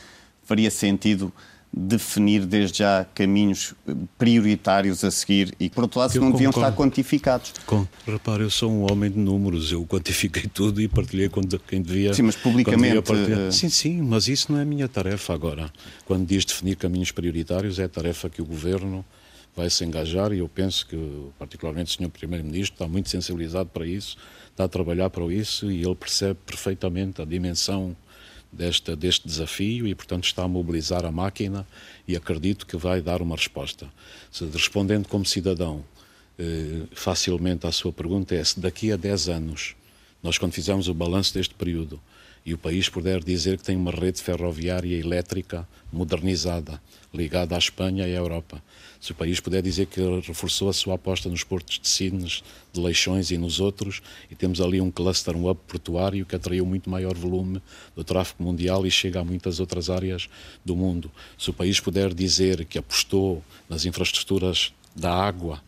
[0.44, 1.32] faria sentido
[1.74, 6.50] definir desde já caminhos eh, prioritários a seguir e, por outro lado, se não deviam
[6.50, 7.54] estar quantificados.
[7.64, 11.80] Com, repare, eu sou um homem de números, eu quantifiquei tudo e partilhei com quem
[11.80, 12.12] devia.
[12.12, 13.10] Sim, mas publicamente.
[13.10, 13.50] Uh...
[13.50, 15.72] Sim, sim, mas isso não é a minha tarefa agora.
[16.04, 19.02] Quando diz definir caminhos prioritários, é a tarefa que o governo
[19.54, 20.96] vai se engajar e eu penso que,
[21.38, 22.10] particularmente, o Sr.
[22.10, 24.16] Primeiro-Ministro está muito sensibilizado para isso,
[24.50, 27.96] está a trabalhar para isso e ele percebe perfeitamente a dimensão
[28.50, 31.66] desta, deste desafio e, portanto, está a mobilizar a máquina
[32.06, 33.88] e acredito que vai dar uma resposta.
[34.30, 35.84] Se, respondendo como cidadão
[36.38, 39.76] eh, facilmente à sua pergunta, é se daqui a 10 anos,
[40.22, 42.00] nós, quando fizermos o balanço deste período,
[42.44, 46.80] e o país puder dizer que tem uma rede ferroviária elétrica modernizada,
[47.14, 48.62] ligada à Espanha e à Europa.
[49.02, 52.80] Se o país puder dizer que reforçou a sua aposta nos portos de Sines, de
[52.80, 56.88] Leixões e nos outros, e temos ali um cluster, um hub portuário que atraiu muito
[56.88, 57.60] maior volume
[57.96, 60.28] do tráfego mundial e chega a muitas outras áreas
[60.64, 61.10] do mundo.
[61.36, 65.60] Se o país puder dizer que apostou nas infraestruturas da água,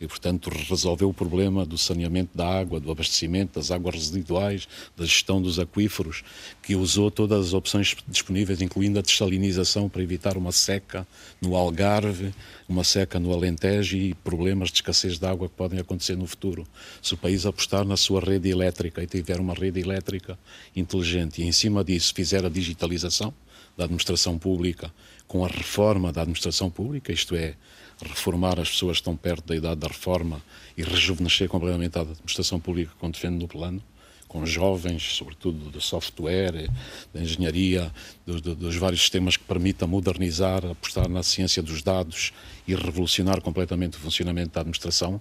[0.00, 5.04] e, portanto, resolveu o problema do saneamento da água, do abastecimento das águas residuais, da
[5.04, 6.24] gestão dos aquíferos,
[6.62, 11.06] que usou todas as opções disponíveis, incluindo a dessalinização para evitar uma seca
[11.40, 12.32] no Algarve,
[12.66, 16.66] uma seca no Alentejo e problemas de escassez de água que podem acontecer no futuro.
[17.02, 20.38] Se o país apostar na sua rede elétrica e tiver uma rede elétrica
[20.74, 23.34] inteligente e, em cima disso, fizer a digitalização
[23.76, 24.90] da administração pública
[25.26, 27.54] com a reforma da administração pública, isto é,
[28.02, 30.42] reformar as pessoas que estão perto da idade da reforma
[30.76, 33.82] e rejuvenescer completamente a administração pública como defende no plano,
[34.30, 36.70] com jovens, sobretudo de software,
[37.12, 37.92] da engenharia,
[38.24, 42.32] dos, vários sistemas que permitam modernizar, apostar na ciência dos dados
[42.66, 45.20] e revolucionar completamente o funcionamento da administração.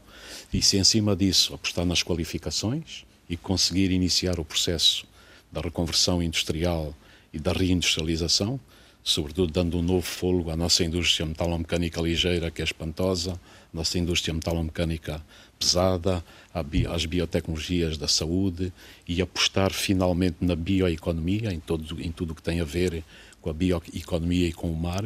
[0.53, 5.07] E se em cima disso apostar nas qualificações e conseguir iniciar o processo
[5.51, 6.93] da reconversão industrial
[7.33, 8.59] e da reindustrialização,
[9.03, 13.39] sobretudo dando um novo fôlego à nossa indústria metalomecânica ligeira, que é espantosa,
[13.73, 15.23] nossa indústria metalomecânica
[15.57, 16.23] pesada,
[16.89, 18.71] às biotecnologias da saúde
[19.07, 23.03] e apostar finalmente na bioeconomia, em, todo, em tudo o que tem a ver
[23.41, 25.03] com a bioeconomia e com o mar,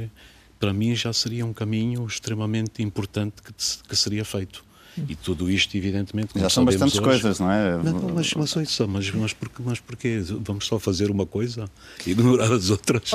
[0.59, 3.53] para mim já seria um caminho extremamente importante que,
[3.87, 4.63] que seria feito.
[4.97, 6.39] E tudo isto, evidentemente.
[6.39, 7.77] Já são bastantes hoje, coisas, não é?
[7.77, 8.55] Não, mas, mas,
[8.87, 10.23] mas, mas, porquê, mas porquê?
[10.41, 11.65] Vamos só fazer uma coisa
[12.05, 13.11] e ignorar as outras?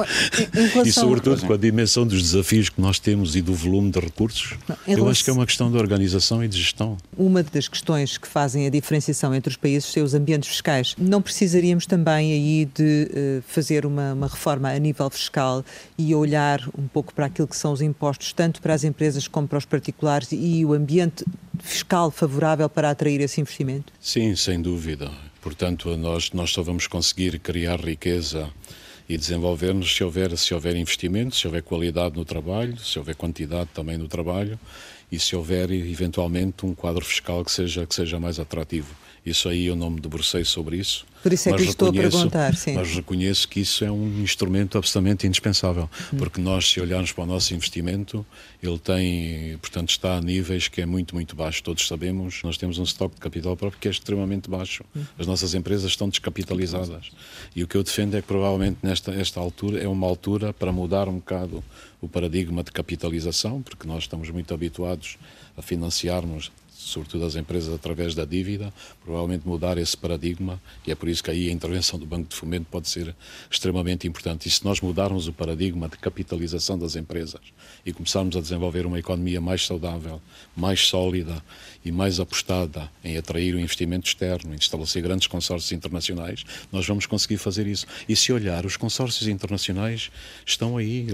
[0.85, 4.57] E, sobretudo, com a dimensão dos desafios que nós temos e do volume de recursos,
[4.69, 5.09] não, eu relação...
[5.09, 6.97] acho que é uma questão de organização e de gestão.
[7.17, 10.95] Uma das questões que fazem a diferenciação entre os países são os ambientes fiscais.
[10.99, 15.65] Não precisaríamos também aí de uh, fazer uma, uma reforma a nível fiscal
[15.97, 19.47] e olhar um pouco para aquilo que são os impostos, tanto para as empresas como
[19.47, 21.25] para os particulares e o ambiente
[21.63, 23.93] fiscal favorável para atrair esse investimento?
[24.01, 25.11] Sim, sem dúvida.
[25.41, 28.51] Portanto, nós, nós só vamos conseguir criar riqueza
[29.09, 33.71] e desenvolver-nos se houver, se houver investimento, se houver qualidade no trabalho, se houver quantidade
[33.73, 34.59] também no trabalho
[35.11, 38.95] e se houver eventualmente um quadro fiscal que seja, que seja mais atrativo.
[39.29, 41.07] Isso aí eu não me debrucei sobre isso.
[41.23, 42.75] Por isso é que estou a perguntar, sim.
[42.75, 46.17] Mas reconheço que isso é um instrumento absolutamente indispensável, hum.
[46.17, 48.25] porque nós, se olharmos para o nosso investimento,
[48.63, 51.63] ele tem, portanto, está a níveis que é muito, muito baixo.
[51.63, 54.85] Todos sabemos, nós temos um estoque de capital próprio que é extremamente baixo.
[54.97, 55.03] Hum.
[55.19, 57.11] As nossas empresas estão descapitalizadas.
[57.55, 60.71] E o que eu defendo é que provavelmente nesta esta altura é uma altura para
[60.71, 61.65] mudar um bocado
[62.01, 65.19] o paradigma de capitalização, porque nós estamos muito habituados
[65.57, 66.53] a financiarmos
[66.89, 68.73] sobretudo as empresas através da dívida,
[69.05, 72.37] provavelmente mudar esse paradigma e é por isso que aí a intervenção do Banco de
[72.37, 73.15] Fomento pode ser
[73.51, 74.49] extremamente importante.
[74.49, 77.41] E se nós mudarmos o paradigma de capitalização das empresas
[77.85, 80.21] e começarmos a desenvolver uma economia mais saudável,
[80.57, 81.43] mais sólida
[81.85, 87.07] e mais apostada em atrair o investimento externo, em estabelecer grandes consórcios internacionais, nós vamos
[87.07, 87.87] conseguir fazer isso.
[88.09, 90.11] E se olhar, os consórcios internacionais
[90.45, 91.07] estão aí.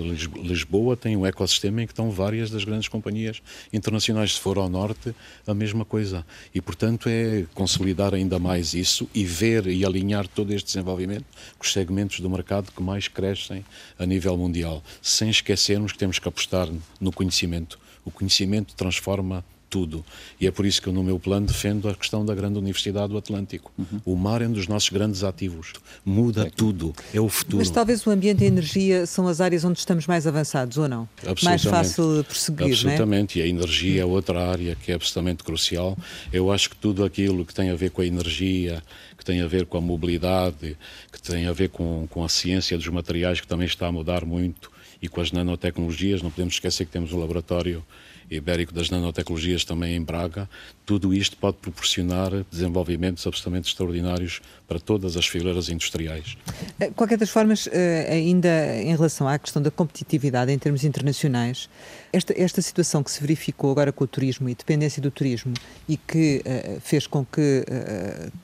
[0.43, 4.35] Lisboa tem um ecossistema em que estão várias das grandes companhias internacionais.
[4.35, 5.15] Se for ao norte,
[5.47, 6.25] a mesma coisa.
[6.55, 11.25] E, portanto, é consolidar ainda mais isso e ver e alinhar todo este desenvolvimento
[11.59, 13.65] com os segmentos do mercado que mais crescem
[13.99, 16.69] a nível mundial, sem esquecermos que temos que apostar
[17.01, 17.79] no conhecimento.
[18.05, 20.05] O conhecimento transforma tudo.
[20.41, 23.09] E é por isso que eu, no meu plano, defendo a questão da grande Universidade
[23.09, 23.73] do Atlântico.
[23.77, 24.01] Uhum.
[24.05, 25.73] O mar é um dos nossos grandes ativos.
[26.05, 26.51] Muda é.
[26.51, 26.95] tudo.
[27.13, 27.59] É o futuro.
[27.59, 30.89] Mas talvez o ambiente e a energia são as áreas onde estamos mais avançados, ou
[30.89, 31.09] não?
[31.43, 33.37] Mais fácil prosseguir, Absolutamente.
[33.37, 33.47] Não é?
[33.47, 35.99] E a energia é outra área que é absolutamente crucial.
[36.33, 38.81] Eu acho que tudo aquilo que tem a ver com a energia,
[39.19, 40.77] que tem a ver com a mobilidade,
[41.11, 44.25] que tem a ver com, com a ciência dos materiais, que também está a mudar
[44.25, 44.71] muito,
[45.03, 47.85] e com as nanotecnologias, não podemos esquecer que temos um laboratório
[48.31, 50.49] Ibérico das Nanotecnologias também em Braga,
[50.87, 56.37] tudo isto pode proporcionar desenvolvimentos absolutamente extraordinários para todas as fileiras industriais.
[56.81, 61.69] Eh, qualquer das formas, eh, ainda em relação à questão da competitividade em termos internacionais,
[62.13, 65.55] esta, esta situação que se verificou agora com o turismo e dependência do turismo
[65.89, 67.65] e que uh, fez com que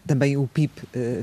[0.06, 0.72] também o PIB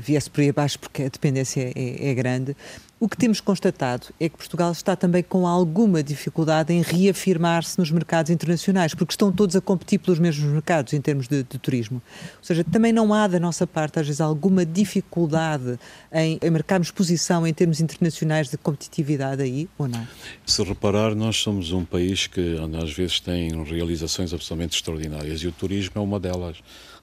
[0.00, 2.56] viesse por aí abaixo porque a dependência é, é grande,
[3.00, 7.92] O que temos constatado é que Portugal está também com alguma dificuldade em reafirmar-se nos
[7.92, 12.02] mercados internacionais, porque estão todos a competir pelos mesmos mercados em termos de, de, turismo.
[12.38, 15.78] Ou seja, também não há da nossa parte, às vezes, alguma dificuldade
[16.12, 20.04] em, em marcarmos posição em termos internacionais de competitividade aí, ou não?
[20.44, 25.52] Se reparar, nós somos um país que às vezes tem realizações absolutamente extraordinárias e o
[25.52, 26.56] turismo é uma delas.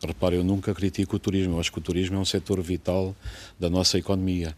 [0.03, 3.15] Repare, eu nunca critico o turismo, eu acho que o turismo é um setor vital
[3.59, 4.55] da nossa economia.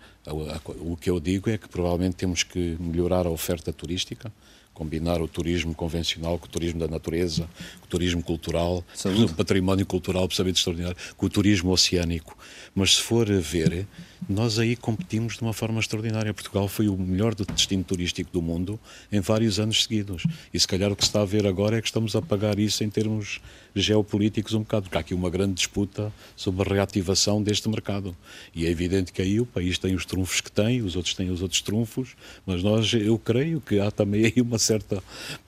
[0.80, 4.32] O que eu digo é que provavelmente temos que melhorar a oferta turística,
[4.73, 9.34] combinar o turismo convencional com o turismo da natureza, com o turismo cultural, com o
[9.34, 12.38] património cultural absolutamente extraordinário, com o turismo oceânico.
[12.76, 13.88] Mas se for ver,
[14.30, 16.34] nós aí competimos de uma forma extraordinária.
[16.34, 18.80] Portugal foi o melhor destino turístico do mundo
[19.12, 20.23] em vários anos seguidos.
[20.53, 22.60] E se calhar o que se está a ver agora é que estamos a pagar
[22.60, 23.39] isso em termos
[23.75, 28.15] geopolíticos um bocado, porque há aqui uma grande disputa sobre a reativação deste mercado.
[28.56, 31.30] E é evidente que aí o país tem os trunfos que tem, os outros têm
[31.30, 35.01] os outros trunfos, mas nós, eu creio que há também aí uma certa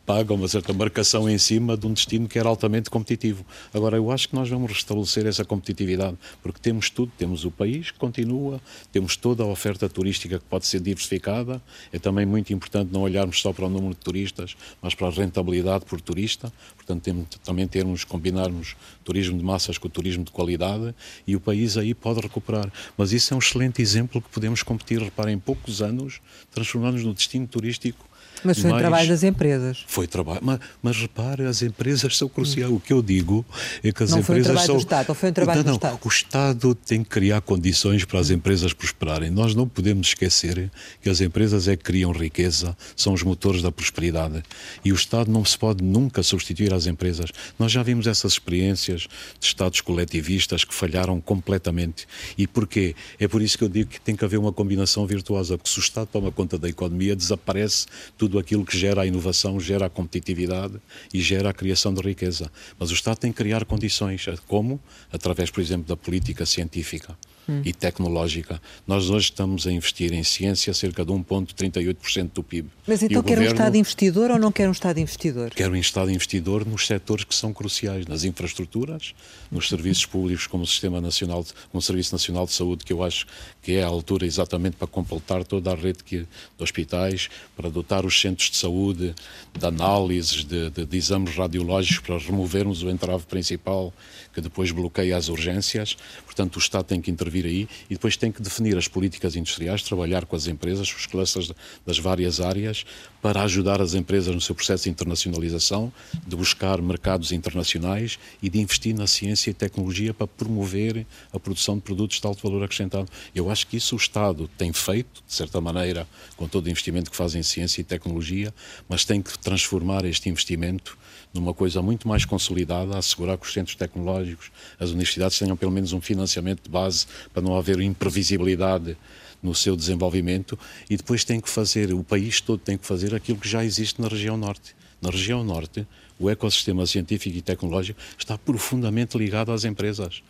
[0.10, 3.46] paga, uma certa marcação em cima de um destino que era altamente competitivo.
[3.72, 7.92] Agora, eu acho que nós vamos restabelecer essa competitividade, porque temos tudo, temos o país
[7.92, 8.60] que continua,
[8.92, 11.62] temos toda a oferta turística que pode ser diversificada,
[11.94, 15.12] é também muito importante não olharmos só para o número de turistas, mas para a
[15.12, 20.92] rentabilidade por turista, portanto, temos, também termos combinarmos turismo de massas com turismo de qualidade
[21.28, 22.74] e o país aí pode recuperar.
[22.98, 26.20] Mas isso é um excelente exemplo que podemos competir, reparem, em poucos anos,
[26.52, 28.09] transformar-nos no destino turístico
[28.44, 28.82] mas foi mais...
[28.82, 29.84] trabalho das empresas.
[29.88, 32.72] Foi trabalho, mas, mas repare, as empresas são cruciais.
[32.72, 33.46] O que eu digo
[33.84, 34.76] é que as não empresas foi um trabalho são.
[34.76, 36.00] Do Estado, ou foi um trabalho não, não, do Estado?
[36.04, 39.30] O Estado tem que criar condições para as empresas prosperarem.
[39.30, 40.72] Nós não podemos esquecer
[41.02, 44.44] que as empresas é que criam riqueza, são os motores da prosperidade.
[44.84, 47.32] E o Estado não se pode nunca substituir às empresas.
[47.58, 49.08] Nós já vimos essas experiências
[49.40, 52.08] de Estados coletivistas que falharam completamente.
[52.38, 52.96] E porquê?
[53.20, 55.80] É por isso que eu digo que tem que haver uma combinação virtuosa, porque se
[55.80, 59.90] o Estado toma conta da economia, desaparece tudo aquilo que gera a inovação, gera a
[59.90, 60.76] competitividade
[61.14, 62.52] e gera a criação de riqueza.
[62.78, 64.26] Mas o Estado tem que criar condições.
[64.46, 64.80] Como?
[65.12, 67.18] Através, por exemplo, da política científica
[67.50, 67.62] hum.
[67.66, 68.62] e tecnológica.
[68.86, 72.70] Nós hoje estamos a investir em ciência cerca de 1,38% do PIB.
[72.88, 75.50] Mas então quer um Estado investidor ou não quer um Estado investidor?
[75.50, 79.14] Quer um Estado investidor nos setores que são cruciais, nas infraestruturas,
[79.52, 83.04] nos serviços públicos como o Sistema Nacional, como o Serviço Nacional de Saúde, que eu
[83.04, 83.26] acho
[83.62, 86.28] que é a altura exatamente para completar toda a rede de
[86.60, 89.16] hospitais, para dotar os centros de saúde
[89.58, 93.94] de análises, de, de, de exames radiológicos, para removermos o entrave principal
[94.34, 95.98] que depois bloqueia as urgências.
[96.26, 99.84] Portanto, o Estado tem que intervir aí e depois tem que definir as políticas industriais,
[99.84, 101.52] trabalhar com as empresas, os clusters
[101.86, 102.86] das várias áreas,
[103.22, 105.92] para ajudar as empresas no seu processo de internacionalização,
[106.26, 111.76] de buscar mercados internacionais e de investir na ciência e tecnologia para promover a produção
[111.76, 113.10] de produtos de alto valor acrescentado.
[113.36, 117.12] Eu acho que isso o Estado tem feito, de certa maneira, com todo o investimento
[117.12, 118.54] que faz em ciência e tecnologia,
[118.88, 120.98] mas tem que transformar este investimento
[121.34, 125.94] numa coisa muito mais consolidada, assegurar que os centros tecnológicos, as universidades tenham pelo menos
[125.94, 128.98] um financiamento de base para não haver imprevisibilidade
[129.42, 130.58] no seu desenvolvimento
[130.90, 134.02] e depois tem que fazer, o país todo tem que fazer aquilo que já existe
[134.02, 134.76] na região norte.
[135.02, 135.88] Na região norte,
[136.20, 140.22] o ecossistema científico e tecnológico está profundamente ligado às empresas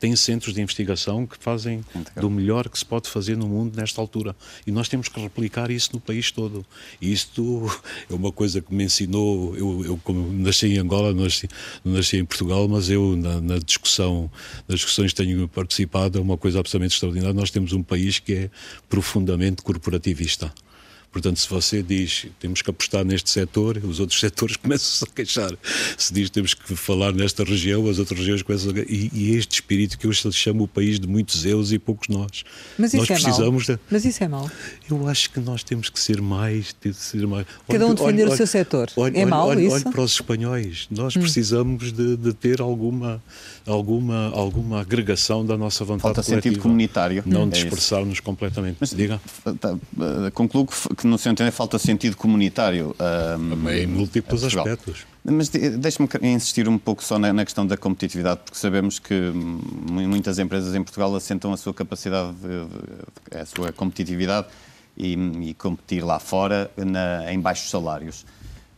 [0.00, 1.84] tem centros de investigação que fazem
[2.18, 4.34] do melhor que se pode fazer no mundo nesta altura.
[4.66, 6.64] E nós temos que replicar isso no país todo.
[7.00, 7.70] E isto
[8.10, 9.54] é uma coisa que me ensinou.
[9.54, 11.46] Eu, eu como nasci em Angola, nasci,
[11.84, 14.30] nasci em Portugal, mas eu, na, na, discussão,
[14.66, 17.34] nas discussões que tenho participado, é uma coisa absolutamente extraordinária.
[17.34, 18.50] Nós temos um país que é
[18.88, 20.50] profundamente corporativista.
[21.12, 25.52] Portanto, se você diz temos que apostar neste setor, os outros setores começam-se a queixar.
[25.96, 29.54] Se diz temos que falar nesta região, as outras regiões começam a e, e este
[29.54, 32.44] espírito que eu chamo o país de muitos eus e poucos nós.
[32.78, 33.76] Mas nós isso precisamos é mau.
[33.76, 33.82] De...
[33.90, 34.50] Mas isso é mau.
[34.88, 36.74] Eu acho que nós temos que ser mais.
[36.80, 37.46] De ser mais...
[37.68, 38.90] Cada um defender olha, o seu setor.
[38.96, 39.74] Olha, é mau isso?
[39.74, 40.86] Olhe para os espanhóis.
[40.90, 41.20] Nós hum.
[41.20, 43.22] precisamos de, de, ter alguma,
[43.66, 46.42] alguma, alguma agregação da nossa vontade Falta coletiva.
[46.42, 47.22] sentido comunitário.
[47.26, 48.76] Não é dispersar-nos completamente.
[48.80, 49.20] Mas, Diga.
[49.60, 52.94] Tá, eh, concluo que que no seu entender falta sentido comunitário.
[53.38, 55.06] Um, em múltiplos aspectos.
[55.24, 60.38] Mas deixe-me insistir um pouco só na, na, questão da competitividade, porque sabemos que muitas
[60.38, 64.46] empresas em Portugal assentam a sua capacidade, de, de, a sua competitividade
[64.96, 68.26] e, e competir lá fora na, em baixos salários.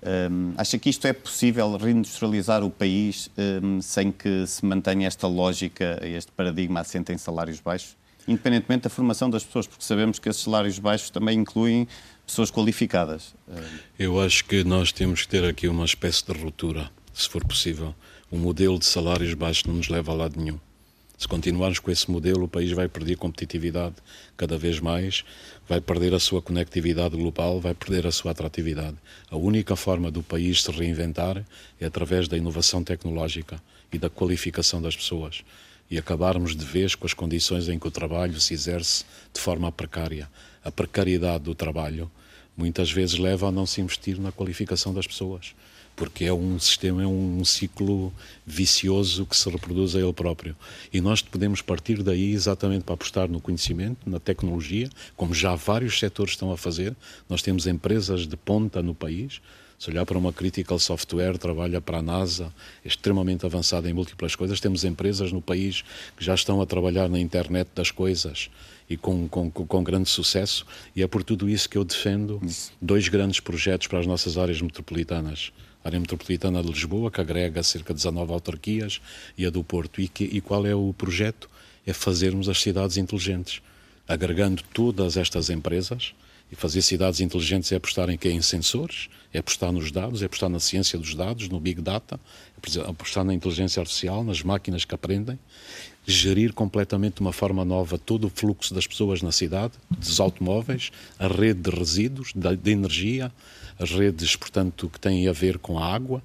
[0.04, 3.30] Um, acha que isto é possível reindustrializar o país
[3.62, 7.96] um, sem que se mantenha esta lógica, este paradigma assente em salários baixos?
[8.26, 11.88] Independentemente da formação das pessoas, porque sabemos que esses salários baixos também incluem
[12.32, 13.34] pessoas qualificadas.
[13.98, 17.94] Eu acho que nós temos que ter aqui uma espécie de ruptura, se for possível.
[18.30, 20.58] O modelo de salários baixos não nos leva a lado nenhum.
[21.18, 23.96] Se continuarmos com esse modelo, o país vai perder competitividade
[24.34, 25.24] cada vez mais,
[25.68, 28.96] vai perder a sua conectividade global, vai perder a sua atratividade.
[29.30, 31.44] A única forma do país se reinventar
[31.78, 35.44] é através da inovação tecnológica e da qualificação das pessoas
[35.90, 39.70] e acabarmos de vez com as condições em que o trabalho se exerce de forma
[39.70, 40.26] precária.
[40.64, 42.10] A precariedade do trabalho
[42.56, 45.54] muitas vezes leva a não se investir na qualificação das pessoas
[45.94, 48.12] porque é um sistema, é um ciclo
[48.46, 50.56] vicioso que se reproduz a ele próprio.
[50.92, 55.98] E nós podemos partir daí exatamente para apostar no conhecimento, na tecnologia, como já vários
[55.98, 56.96] setores estão a fazer.
[57.28, 59.40] Nós temos empresas de ponta no país.
[59.78, 62.52] Se olhar para uma Critical Software, trabalha para a NASA,
[62.84, 64.60] é extremamente avançada em múltiplas coisas.
[64.60, 65.82] Temos empresas no país
[66.16, 68.48] que já estão a trabalhar na internet das coisas
[68.92, 70.66] e com, com, com grande sucesso.
[70.94, 72.40] E é por tudo isso que eu defendo
[72.80, 75.52] dois grandes projetos para as nossas áreas metropolitanas
[75.84, 79.00] a área metropolitana de Lisboa, que agrega cerca de 19 autarquias,
[79.36, 80.00] e a do Porto.
[80.00, 81.50] E, que, e qual é o projeto?
[81.84, 83.60] É fazermos as cidades inteligentes,
[84.06, 86.14] agregando todas estas empresas.
[86.50, 88.36] E fazer cidades inteligentes é apostar em quem?
[88.36, 92.20] Em sensores, é apostar nos dados, é apostar na ciência dos dados, no Big Data,
[92.54, 95.38] é apostar na inteligência artificial, nas máquinas que aprendem,
[96.06, 100.90] gerir completamente de uma forma nova todo o fluxo das pessoas na cidade, dos automóveis,
[101.18, 103.32] a rede de resíduos, de, energia,
[103.78, 106.22] as redes, portanto, que têm a ver com a água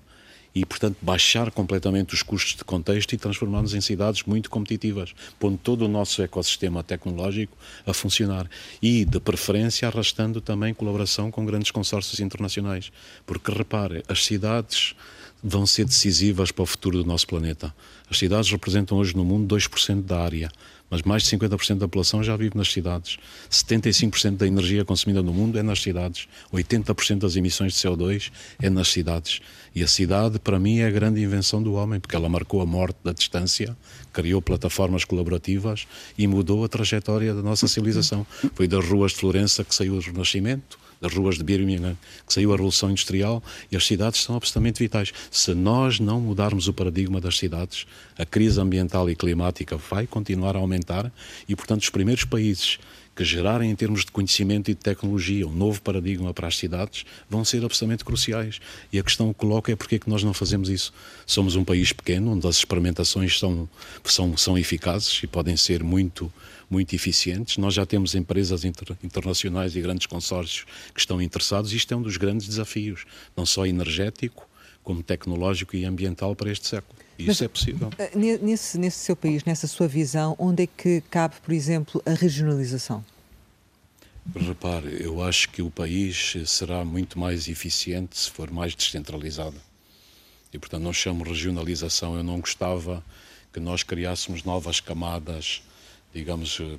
[0.53, 5.57] e, portanto, baixar completamente os custos de contexto e transformar-nos em cidades muito competitivas, pondo
[5.57, 8.49] todo o nosso ecossistema tecnológico a funcionar
[8.81, 12.91] e, de preferência, arrastando também colaboração com grandes consórcios internacionais.
[13.23, 14.95] Porque, repare, as cidades
[15.43, 17.73] vão ser decisivas para o futuro do nosso planeta.
[18.09, 20.49] As cidades representam hoje no mundo 2% da área
[20.89, 23.17] mas mais de 50% da população já vive nas cidades.
[23.51, 26.27] 75% da energia consumida no mundo é nas cidades.
[26.53, 29.41] 80% das emissões de CO2 é nas cidades.
[29.75, 32.65] E a cidade, para mim, é a grande invenção do homem, porque ela marcou a
[32.65, 33.77] morte da distância,
[34.13, 35.85] criou plataformas colaborativas
[36.17, 38.25] e mudou a trajetória da nossa civilização.
[38.55, 42.51] Foi das ruas de Florença que saiu o Renascimento, das ruas de Birmingham, que saiu
[42.51, 45.13] a Revolução Industrial, e as cidades são absolutamente vitais.
[45.31, 47.85] Se nós não mudarmos o paradigma das cidades,
[48.17, 51.11] a crise ambiental e climática vai continuar a aumentar
[51.47, 52.79] e, portanto, os primeiros países
[53.17, 57.03] que gerarem em termos de conhecimento e de tecnologia um novo paradigma para as cidades
[57.27, 58.59] vão ser absolutamente cruciais.
[58.93, 60.93] E a questão que coloca é porque é que nós não fazemos isso.
[61.25, 63.67] Somos um país pequeno, onde as experimentações são,
[64.03, 66.31] são, são eficazes e podem ser muito
[66.69, 67.57] muito eficientes.
[67.57, 71.71] Nós já temos empresas inter, internacionais e grandes consórcios que estão interessados.
[71.73, 74.47] Isto é um dos grandes desafios, não só energético,
[74.83, 76.97] como tecnológico e ambiental para este século.
[77.19, 77.89] Mas, isso é possível.
[77.97, 82.11] Eh, nesse, nesse seu país, nessa sua visão, onde é que cabe, por exemplo, a
[82.11, 83.03] regionalização?
[84.35, 89.55] Repare, eu acho que o país será muito mais eficiente se for mais descentralizado.
[90.53, 92.15] E, portanto, não chamo regionalização.
[92.15, 93.03] Eu não gostava
[93.53, 95.61] que nós criássemos novas camadas
[96.17, 96.77] digamos, eh,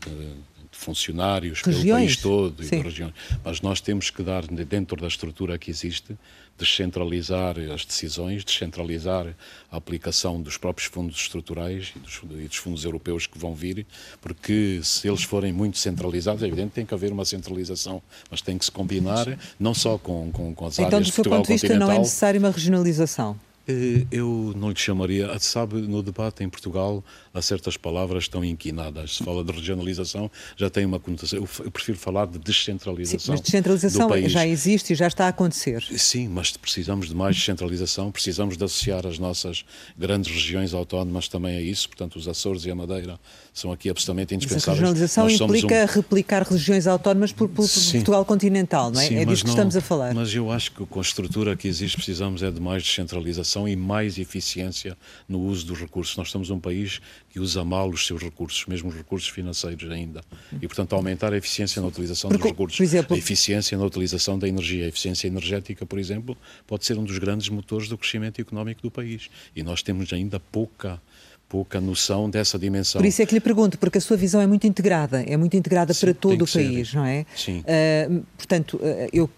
[0.71, 1.85] de funcionários regiões.
[1.85, 3.15] pelo país todo e regiões.
[3.45, 6.17] Mas nós temos que dar, dentro da estrutura que existe,
[6.59, 9.35] descentralizar as decisões, descentralizar
[9.71, 13.87] a aplicação dos próprios fundos estruturais e dos, e dos, fundos europeus que vão vir,
[14.21, 18.43] porque se eles forem muito centralizados, é evidente que tem que haver uma centralização, mas
[18.43, 21.67] tem que se combinar não só com, com, com as então, áreas de Portugal continental...
[21.67, 23.48] Então, do seu ponto de vista, não é necessária uma regionalização?
[23.69, 25.39] Eh, eu não lhe chamaria.
[25.39, 27.05] Sabe, no debate em Portugal
[27.35, 29.17] há certas palavras que estão inquinadas.
[29.17, 31.39] Se fala de regionalização, já tem uma conotação.
[31.39, 33.19] Eu prefiro falar de descentralização.
[33.19, 35.85] Sim, mas descentralização já existe e já está a acontecer.
[35.97, 39.65] Sim, mas precisamos de mais descentralização, precisamos de associar as nossas
[39.97, 41.89] grandes regiões autónomas também a isso.
[41.89, 43.21] Portanto, os Açores e a Madeira
[43.53, 44.81] são aqui absolutamente indispensáveis.
[44.81, 45.87] Mas a regionalização implica um...
[45.87, 49.07] replicar regiões autónomas por, por, por Portugal continental, não é?
[49.07, 50.15] Sim, é disso que estamos a falar.
[50.15, 53.75] Mas eu acho que com a estrutura que existe precisamos é de mais descentralização e
[53.75, 54.97] mais eficiência
[55.29, 56.17] no uso dos recursos.
[56.17, 60.21] Nós somos um país que usa mal os seus recursos, mesmo os recursos financeiros ainda.
[60.61, 62.81] E, portanto, aumentar a eficiência na utilização Porque, dos recursos.
[62.81, 63.17] Exemplo...
[63.17, 64.85] A eficiência na utilização da energia.
[64.85, 68.91] A eficiência energética, por exemplo, pode ser um dos grandes motores do crescimento económico do
[68.91, 69.31] país.
[69.57, 71.01] E nós temos ainda pouca
[71.49, 73.01] pouca noção dessa dimensão.
[73.01, 75.57] Por isso é que lhe pergunto, porque a sua visão é muito integrada, é muito
[75.57, 76.97] integrada Sim, para todo o país, ser.
[76.97, 77.25] não é?
[77.35, 77.61] Sim.
[77.61, 79.31] Uh, portanto, uh, eu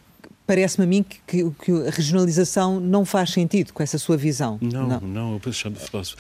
[0.51, 4.59] parece-me a mim que, que, que, a regionalização não faz sentido com essa sua visão.
[4.61, 6.17] Não, não, não eu penso,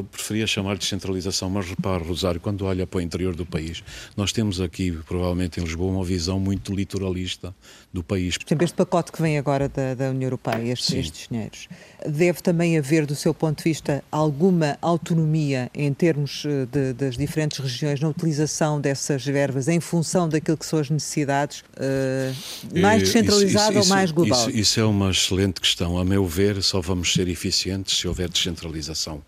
[0.00, 3.82] preferia chamar de centralização, mas repare, Rosário, quando olha para o interior do país,
[4.16, 7.54] nós temos aqui, provavelmente em Lisboa, uma visão muito litoralista
[7.92, 8.38] do país.
[8.38, 11.68] Por exemplo, este pacote que vem agora da, da União Europeia, estes, estes dinheiros,
[12.06, 17.16] deve também haver, do seu ponto de vista, alguma autonomia em termos eh, de, das
[17.16, 23.02] diferentes regiões na utilização dessas verbas em função daquilo que são as necessidades, uh, mais
[23.02, 24.48] descentralizado ou mais global?
[24.48, 25.98] Isso, isso é uma excelente questão.
[25.98, 29.22] A meu ver, só vamos ser eficientes se houver descentralização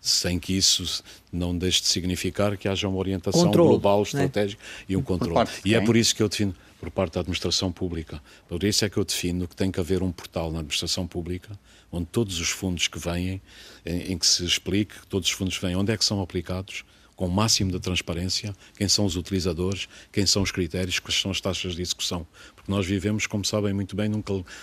[0.00, 4.02] sem que isso não deixe de significar que haja uma orientação Controle, global, é?
[4.02, 4.84] estratégica né?
[4.88, 5.48] e um controle.
[5.64, 8.88] E é por isso que eu defino, por parte da administração pública, por isso é
[8.88, 11.58] que eu defino que tem que haver um portal na administração pública
[11.90, 13.40] onde todos os fundos que vêm,
[13.84, 16.84] em, em que se explique que todos os fundos vêm, onde é que são aplicados,
[17.18, 21.32] com o máximo de transparência, quem são os utilizadores, quem são os critérios, quais são
[21.32, 22.24] as taxas de execução.
[22.54, 24.22] Porque nós vivemos, como sabem muito bem, num,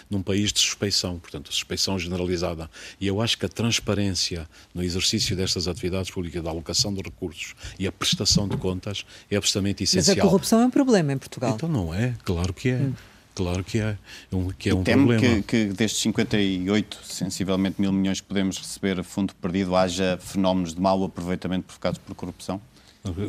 [0.10, 2.72] num país de suspeição, portanto, suspeição generalizada.
[2.97, 7.56] E eu acho que a transparência no exercício destas atividades públicas, da alocação de recursos
[7.78, 10.16] e a prestação de contas é absolutamente essencial.
[10.16, 11.56] Mas a corrupção é um problema em Portugal.
[11.56, 12.76] Então não é, claro que é.
[12.76, 12.93] Hum.
[13.36, 13.97] Claro que é,
[14.31, 15.43] um, que é um temo problema.
[15.43, 20.73] Que, que destes 58, sensivelmente mil milhões que podemos receber a fundo perdido, haja fenómenos
[20.73, 22.61] de mau aproveitamento provocados por corrupção?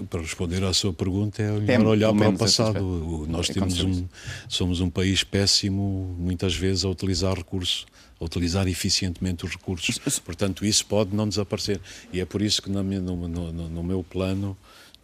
[0.08, 3.26] Para responder à sua pergunta é melhor olhar para o passado.
[3.28, 4.06] Nós temos um,
[4.48, 7.84] somos um país péssimo, muitas vezes, a utilizar recursos,
[8.18, 9.98] a utilizar eficientemente os recursos.
[10.20, 11.78] Portanto, isso pode não desaparecer.
[12.10, 14.56] E é por isso que no, no, no, no meu plano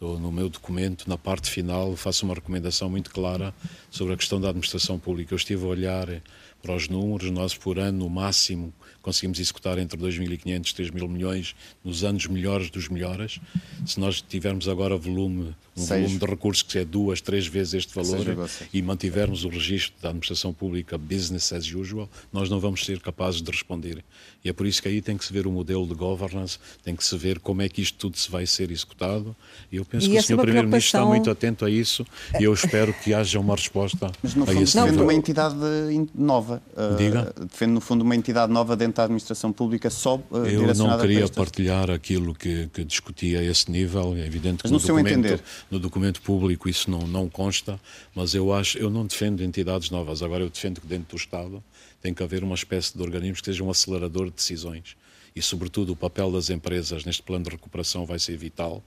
[0.03, 3.53] no meu documento, na parte final, faço uma recomendação muito clara
[3.89, 5.33] sobre a questão da administração pública.
[5.33, 6.21] Eu estive a olhar
[6.61, 11.55] para os números, nós por ano, no máximo, conseguimos executar entre 2.500 e 3.000 milhões
[11.83, 13.39] nos anos melhores dos melhores.
[13.85, 16.01] Se nós tivermos agora volume, um Seis.
[16.01, 20.09] volume de recursos que é duas, três vezes este valor e mantivermos o registro da
[20.09, 24.03] administração pública business as usual, nós não vamos ser capazes de responder.
[24.43, 26.95] E é por isso que aí tem que se ver o modelo de governance, tem
[26.95, 29.35] que se ver como é que isto tudo se vai ser executado.
[29.71, 30.41] E eu penso e que o Sr.
[30.41, 32.05] Primeiro-Ministro está muito atento a isso
[32.39, 35.55] e eu espero que haja uma resposta Mas no fundo, a esse defende uma entidade
[36.13, 36.61] nova.
[36.97, 37.33] Diga?
[37.39, 40.99] Uh, defende, no fundo, uma entidade nova dentro da administração pública só uh, Eu não
[40.99, 44.15] queria partilhar aquilo que, que discutia a esse nível.
[44.15, 45.43] É evidente que no, no, documento,
[45.73, 47.79] no, documento, público isso não, não consta,
[48.13, 50.21] mas eu acho, eu não defendo entidades novas.
[50.21, 51.63] Agora eu defendo que dentro do Estado
[52.01, 54.95] tem que haver uma espécie de organismo que seja um acelerador de decisões.
[55.35, 58.83] E, sobretudo, o papel das empresas neste plano de recuperação vai ser vital.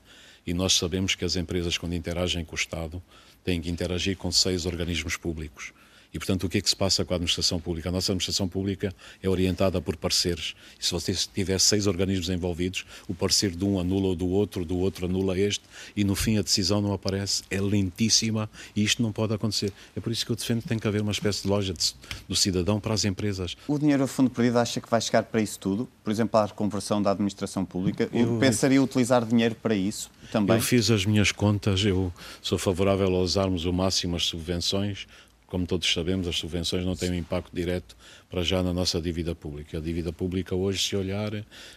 [0.47, 3.03] E nós sabemos que as empresas, quando interagem com o Estado,
[3.43, 5.73] têm que interagir com seis organismos públicos
[6.17, 7.91] e, portanto, o que é que se passa com a administração pública?
[7.91, 8.91] A nossa administração pública
[9.23, 10.55] é orientada por pareceres.
[10.81, 14.65] E se você tiver seis organismos envolvidos, o parecer de um anula o do outro,
[14.65, 15.63] do outro anula este,
[15.95, 19.71] e no fim a decisão não aparece, é lentíssima e isto não pode acontecer.
[19.95, 21.95] É por isso que eu defendo que tem que haver uma espécie de loja de,
[22.27, 23.55] do cidadão para as empresas.
[23.69, 25.87] O dinheiro a fundo perdido acha que vai chegar para isso tudo?
[26.03, 28.09] Por exemplo, a reconversão da administração pública?
[28.11, 30.57] Eu, pensaria utilizar dinheiro para isso também?
[30.57, 32.11] Eu fiz as minhas contas, eu
[32.41, 35.07] sou favorável a usarmos o máximo as subvenções
[35.47, 37.97] como todos sabemos, as subvenções não têm um impacto direto
[38.29, 39.79] para já na nossa dívida pública.
[39.79, 41.33] A dívida pública hoje, se olhar,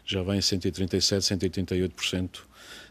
[0.05, 2.39] já vem em 137, 188%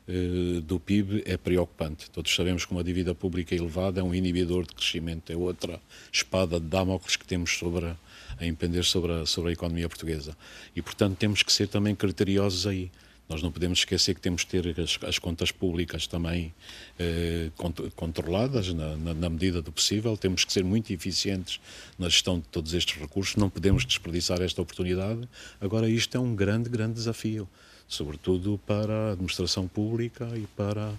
[0.08, 2.10] eh, do PIB, é preocupante.
[2.10, 5.80] Todos sabemos que uma dívida pública elevada é um inibidor de crescimento, é outra
[6.12, 7.96] espada de Damocles que temos sobre a,
[8.38, 10.36] a impender sobre a, sobre a economia portuguesa.
[10.74, 12.90] E, portanto, temos que ser também criteriosos aí.
[13.28, 16.54] Nós não podemos esquecer que temos que ter as, as contas públicas também
[16.98, 17.50] eh,
[17.94, 21.60] controladas na, na, na, medida do possível, temos que ser muito eficientes
[21.98, 25.28] na gestão de todos estes recursos, não podemos desperdiçar esta oportunidade.
[25.60, 27.46] Agora, isto é um grande, grande desafio,
[27.86, 30.92] sobretudo para a administração pública e para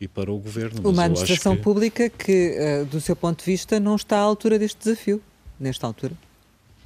[0.00, 0.80] e para o governo.
[0.82, 1.62] Mas Uma administração que...
[1.62, 5.22] pública que, eh, do seu ponto de vista, não está à altura deste desafio,
[5.60, 6.16] nesta altura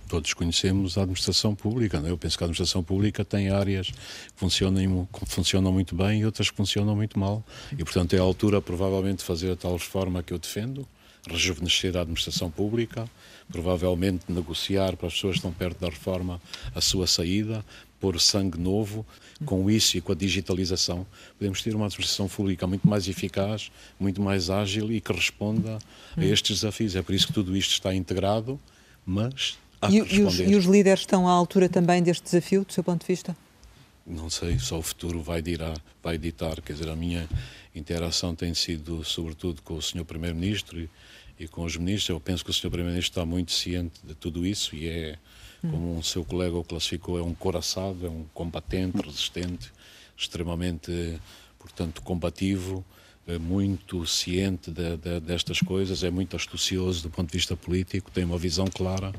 [0.08, 2.02] todos conhecemos a administração pública.
[2.04, 2.10] É?
[2.10, 3.96] Eu penso que a administração pública tem áreas que
[4.36, 7.44] funcionam, funcionam muito bem e outras que funcionam muito mal.
[7.72, 10.88] E, portanto, é a altura, provavelmente, de fazer a tal reforma que eu defendo,
[11.28, 13.08] rejuvenescer a administração pública,
[13.50, 16.40] provavelmente negociar para as pessoas que estão perto da reforma
[16.74, 17.64] a sua saída,
[18.00, 19.06] pôr sangue novo.
[19.44, 21.06] Com isso e com a digitalização,
[21.38, 25.78] podemos ter uma administração pública muito mais eficaz, muito mais ágil e que responda
[26.16, 26.96] a estes desafios.
[26.96, 28.58] É por isso que tudo isto está integrado,
[29.06, 29.56] mas
[29.90, 33.02] e, e, os, e, os, líderes estão à altura também deste desafio, do seu ponto
[33.02, 33.36] de vista?
[34.06, 36.60] Não sei, só o futuro vai, dirá, vai ditar.
[36.60, 37.28] Quer dizer, a minha
[37.74, 40.04] interação tem sido, sobretudo, com o Sr.
[40.04, 40.90] Primeiro-Ministro e,
[41.38, 42.08] e, com os ministros.
[42.08, 42.70] Eu penso que o Sr.
[42.70, 45.18] Primeiro-Ministro está muito ciente de tudo isso e é,
[45.62, 45.70] hum.
[45.70, 49.70] como um seu colega o classificou, é um coraçado, é um combatente, resistente,
[50.16, 51.20] extremamente,
[51.58, 52.84] portanto, combativo
[53.28, 58.10] é muito ciente de, de, destas coisas, é muito astucioso do ponto de vista político,
[58.10, 59.12] tem uma visão clara.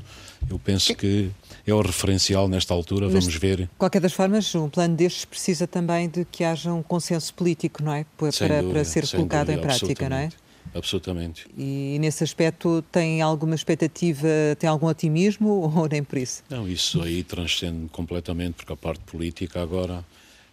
[0.50, 1.30] Eu penso que
[1.66, 3.58] é o referencial nesta altura, Mas, vamos ver.
[3.58, 7.84] De qualquer das formas, um plano destes precisa também de que haja um consenso político,
[7.84, 8.06] não é?
[8.18, 10.30] Para, dúvida, para ser colocado dúvida, em prática, não é?
[10.74, 11.48] Absolutamente.
[11.58, 16.44] E nesse aspecto tem alguma expectativa, tem algum otimismo ou nem por isso?
[16.50, 20.04] Não, isso aí transcende completamente, porque a parte política agora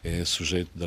[0.07, 0.87] é sujeito de,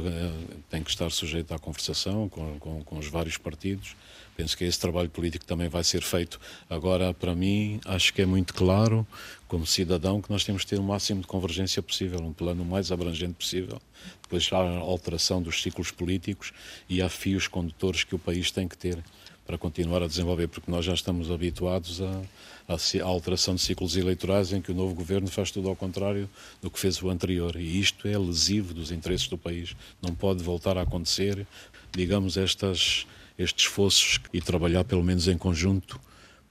[0.70, 3.94] tem que estar sujeito à conversação com, com, com, os vários partidos.
[4.38, 6.40] Penso que esse trabalho político também vai ser feito.
[6.70, 9.06] Agora, para mim, acho que é muito claro,
[9.46, 12.94] como cidadão, que nós temos de ter o máximo de convergência possível, um plano mais
[12.94, 13.82] abrangente possível.
[14.22, 16.54] Depois há a alteração dos ciclos políticos
[16.88, 19.04] e há fios condutores que o país tem que ter
[19.46, 22.22] para continuar a desenvolver, porque nós já estamos habituados à,
[22.70, 26.30] à, alteração de ciclos eleitorais em que o novo governo faz tudo ao contrário
[26.62, 27.56] do que fez o anterior.
[27.56, 29.76] E isto é lesivo dos interesses do país.
[30.02, 31.46] Não pode voltar a acontecer,
[31.92, 33.08] digamos, estas,
[33.38, 36.00] estes esforços e trabalhar pelo menos em conjunto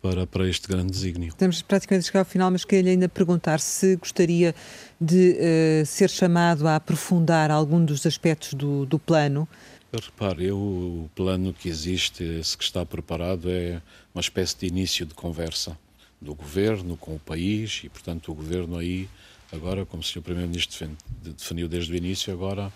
[0.03, 1.29] para, para este grande desígnio.
[1.29, 4.55] Estamos praticamente a chegar ao final, mas queria ainda perguntar se gostaria
[5.01, 5.37] de
[5.83, 9.49] uh, ser chamado a aprofundar algum dos aspectos do, do plano
[9.91, 13.81] Repare, eu, o plano que existe, esse que está preparado, é
[14.14, 15.79] uma espécie de início de conversa
[16.21, 19.09] do governo com o país e, portanto, o governo aí,
[19.53, 20.23] agora, como o Sr.
[20.23, 20.91] Primeiro-Ministro
[21.23, 22.73] definiu desde o início, agora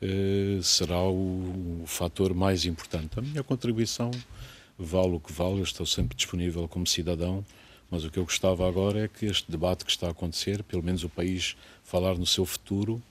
[0.00, 3.18] eh, será o, o fator mais importante.
[3.18, 4.10] A minha contribuição
[4.78, 7.44] vale o que vale, eu estou sempre disponível como cidadão,
[7.90, 10.82] mas o que eu gostava agora é que este debate que está a acontecer, pelo
[10.82, 13.02] menos o país falar no seu futuro,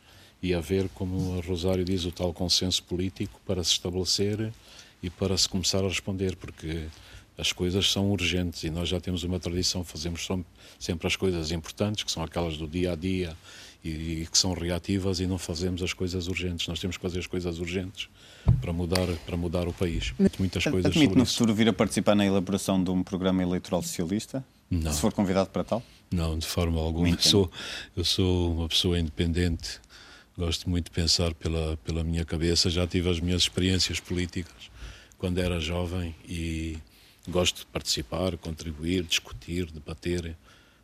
[0.41, 4.53] e haver, como a Rosário diz, o tal consenso político para se estabelecer
[5.01, 6.85] e para se começar a responder, porque
[7.37, 10.27] as coisas são urgentes e nós já temos uma tradição, fazemos
[10.79, 13.35] sempre as coisas importantes, que são aquelas do dia a dia
[13.83, 16.67] e, que são reativas e não fazemos as coisas urgentes.
[16.67, 18.07] Nós temos que fazer as coisas urgentes
[18.61, 20.13] para mudar, para mudar o país.
[20.39, 24.43] Muitas coisas Admite no futuro vir a participar na elaboração de um programa eleitoral socialista?
[24.69, 24.91] Não.
[24.91, 25.83] Se for convidado para tal?
[26.11, 27.09] Não, de forma alguma.
[27.09, 27.51] Eu sou,
[27.95, 29.79] eu sou uma pessoa independente
[30.37, 32.69] Gosto muito de pensar pela, pela minha cabeça.
[32.69, 34.69] Já tive as minhas experiências políticas
[35.17, 36.77] quando era jovem e
[37.31, 40.35] gosto de participar, contribuir, discutir, debater,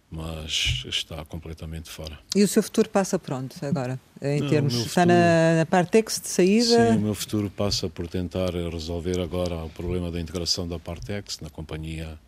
[0.09, 2.19] mas está completamente fora.
[2.35, 3.99] E o seu futuro passa pronto agora?
[4.21, 4.73] Em Não, termos.
[4.73, 6.91] Está na, na Partex de saída?
[6.91, 11.39] Sim, o meu futuro passa por tentar resolver agora o problema da integração da Partex
[11.39, 12.19] na companhia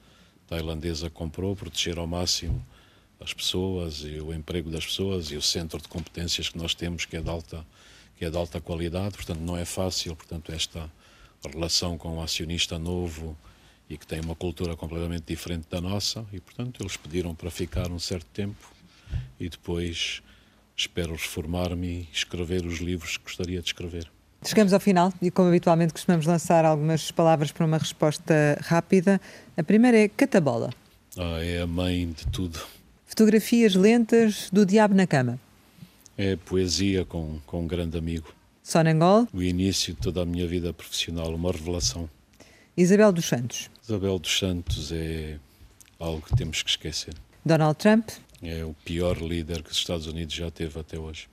[0.48, 2.66] tailandesa que comprou, proteger ao máximo
[3.20, 7.06] as pessoas e o emprego das pessoas e o centro de competências que nós temos
[7.06, 7.66] que é de alta
[8.16, 10.90] que é de alta qualidade, portanto não é fácil, portanto esta
[11.44, 13.36] relação com um acionista novo
[13.94, 17.92] e que tem uma cultura completamente diferente da nossa e portanto eles pediram para ficar
[17.92, 18.72] um certo tempo
[19.40, 20.24] e depois
[20.76, 24.10] espero reformar-me e escrever os livros que gostaria de escrever.
[24.44, 29.22] Chegamos ao final e, como habitualmente, costumamos lançar algumas palavras para uma resposta rápida.
[29.56, 30.70] A primeira é catabola.
[31.18, 32.60] Ah, é a mãe de tudo.
[33.06, 35.40] Fotografias lentas do Diabo na Cama.
[36.18, 38.34] É poesia com, com um grande amigo.
[38.62, 39.28] Sonangol.
[39.32, 42.10] O início de toda a minha vida profissional, uma revelação.
[42.76, 43.70] Isabel dos Santos.
[43.84, 45.38] Isabel dos Santos é
[46.00, 47.14] algo que temos que esquecer.
[47.46, 48.12] Donald Trump.
[48.42, 51.28] É o pior líder que os Estados Unidos já teve até hoje.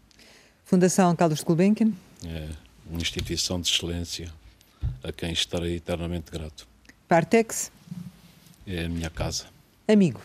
[0.64, 1.92] Fundação Carlos Gulbenkian.
[2.26, 2.48] É
[2.88, 4.32] uma instituição de excelência
[5.00, 6.66] a quem estarei eternamente grato.
[7.06, 7.70] Partex.
[8.66, 9.46] É a minha casa.
[9.86, 10.20] Amigo.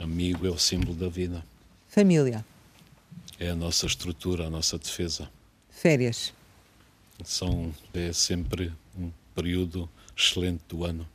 [0.00, 1.44] Amigo é o símbolo da vida.
[1.86, 2.44] Família.
[3.38, 5.30] É a nossa estrutura, a nossa defesa.
[5.70, 6.34] Férias.
[7.24, 11.06] São, é sempre um período excelente do ano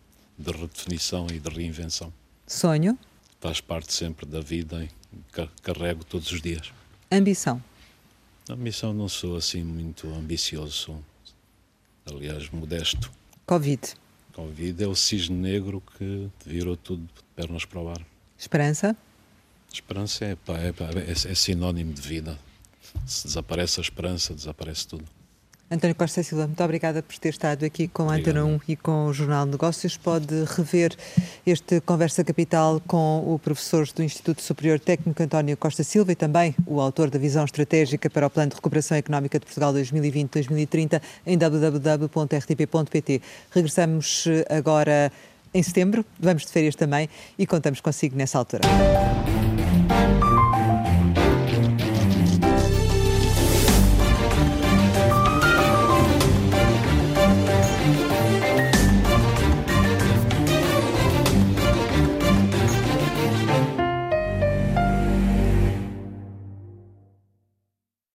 [0.41, 2.11] de redefinição e de reinvenção.
[2.45, 2.97] Sonho.
[3.39, 6.71] Faz parte sempre da vida e carrego todos os dias.
[7.11, 7.63] Ambição.
[8.49, 11.03] Ambição não sou assim muito ambicioso, sou,
[12.05, 13.11] aliás, modesto.
[13.45, 13.93] Covid.
[14.33, 18.01] Covid é o cisne negro que virou tudo de pernas para o ar.
[18.37, 18.95] Esperança?
[19.71, 22.37] Esperança é, pá, é, é, é sinónimo de vida.
[23.05, 25.05] Se desaparece a esperança, desaparece tudo.
[25.73, 29.05] António Costa Silva, muito obrigada por ter estado aqui com a Antena 1 e com
[29.05, 29.95] o Jornal de Negócios.
[29.95, 30.93] Pode rever
[31.45, 36.53] este Conversa Capital com o professor do Instituto Superior Técnico António Costa Silva e também
[36.67, 41.37] o autor da visão estratégica para o Plano de Recuperação Económica de Portugal 2020-2030 em
[41.37, 43.21] www.rtp.pt.
[43.51, 45.09] Regressamos agora
[45.53, 47.07] em setembro, vamos de férias também
[47.39, 48.63] e contamos consigo nessa altura.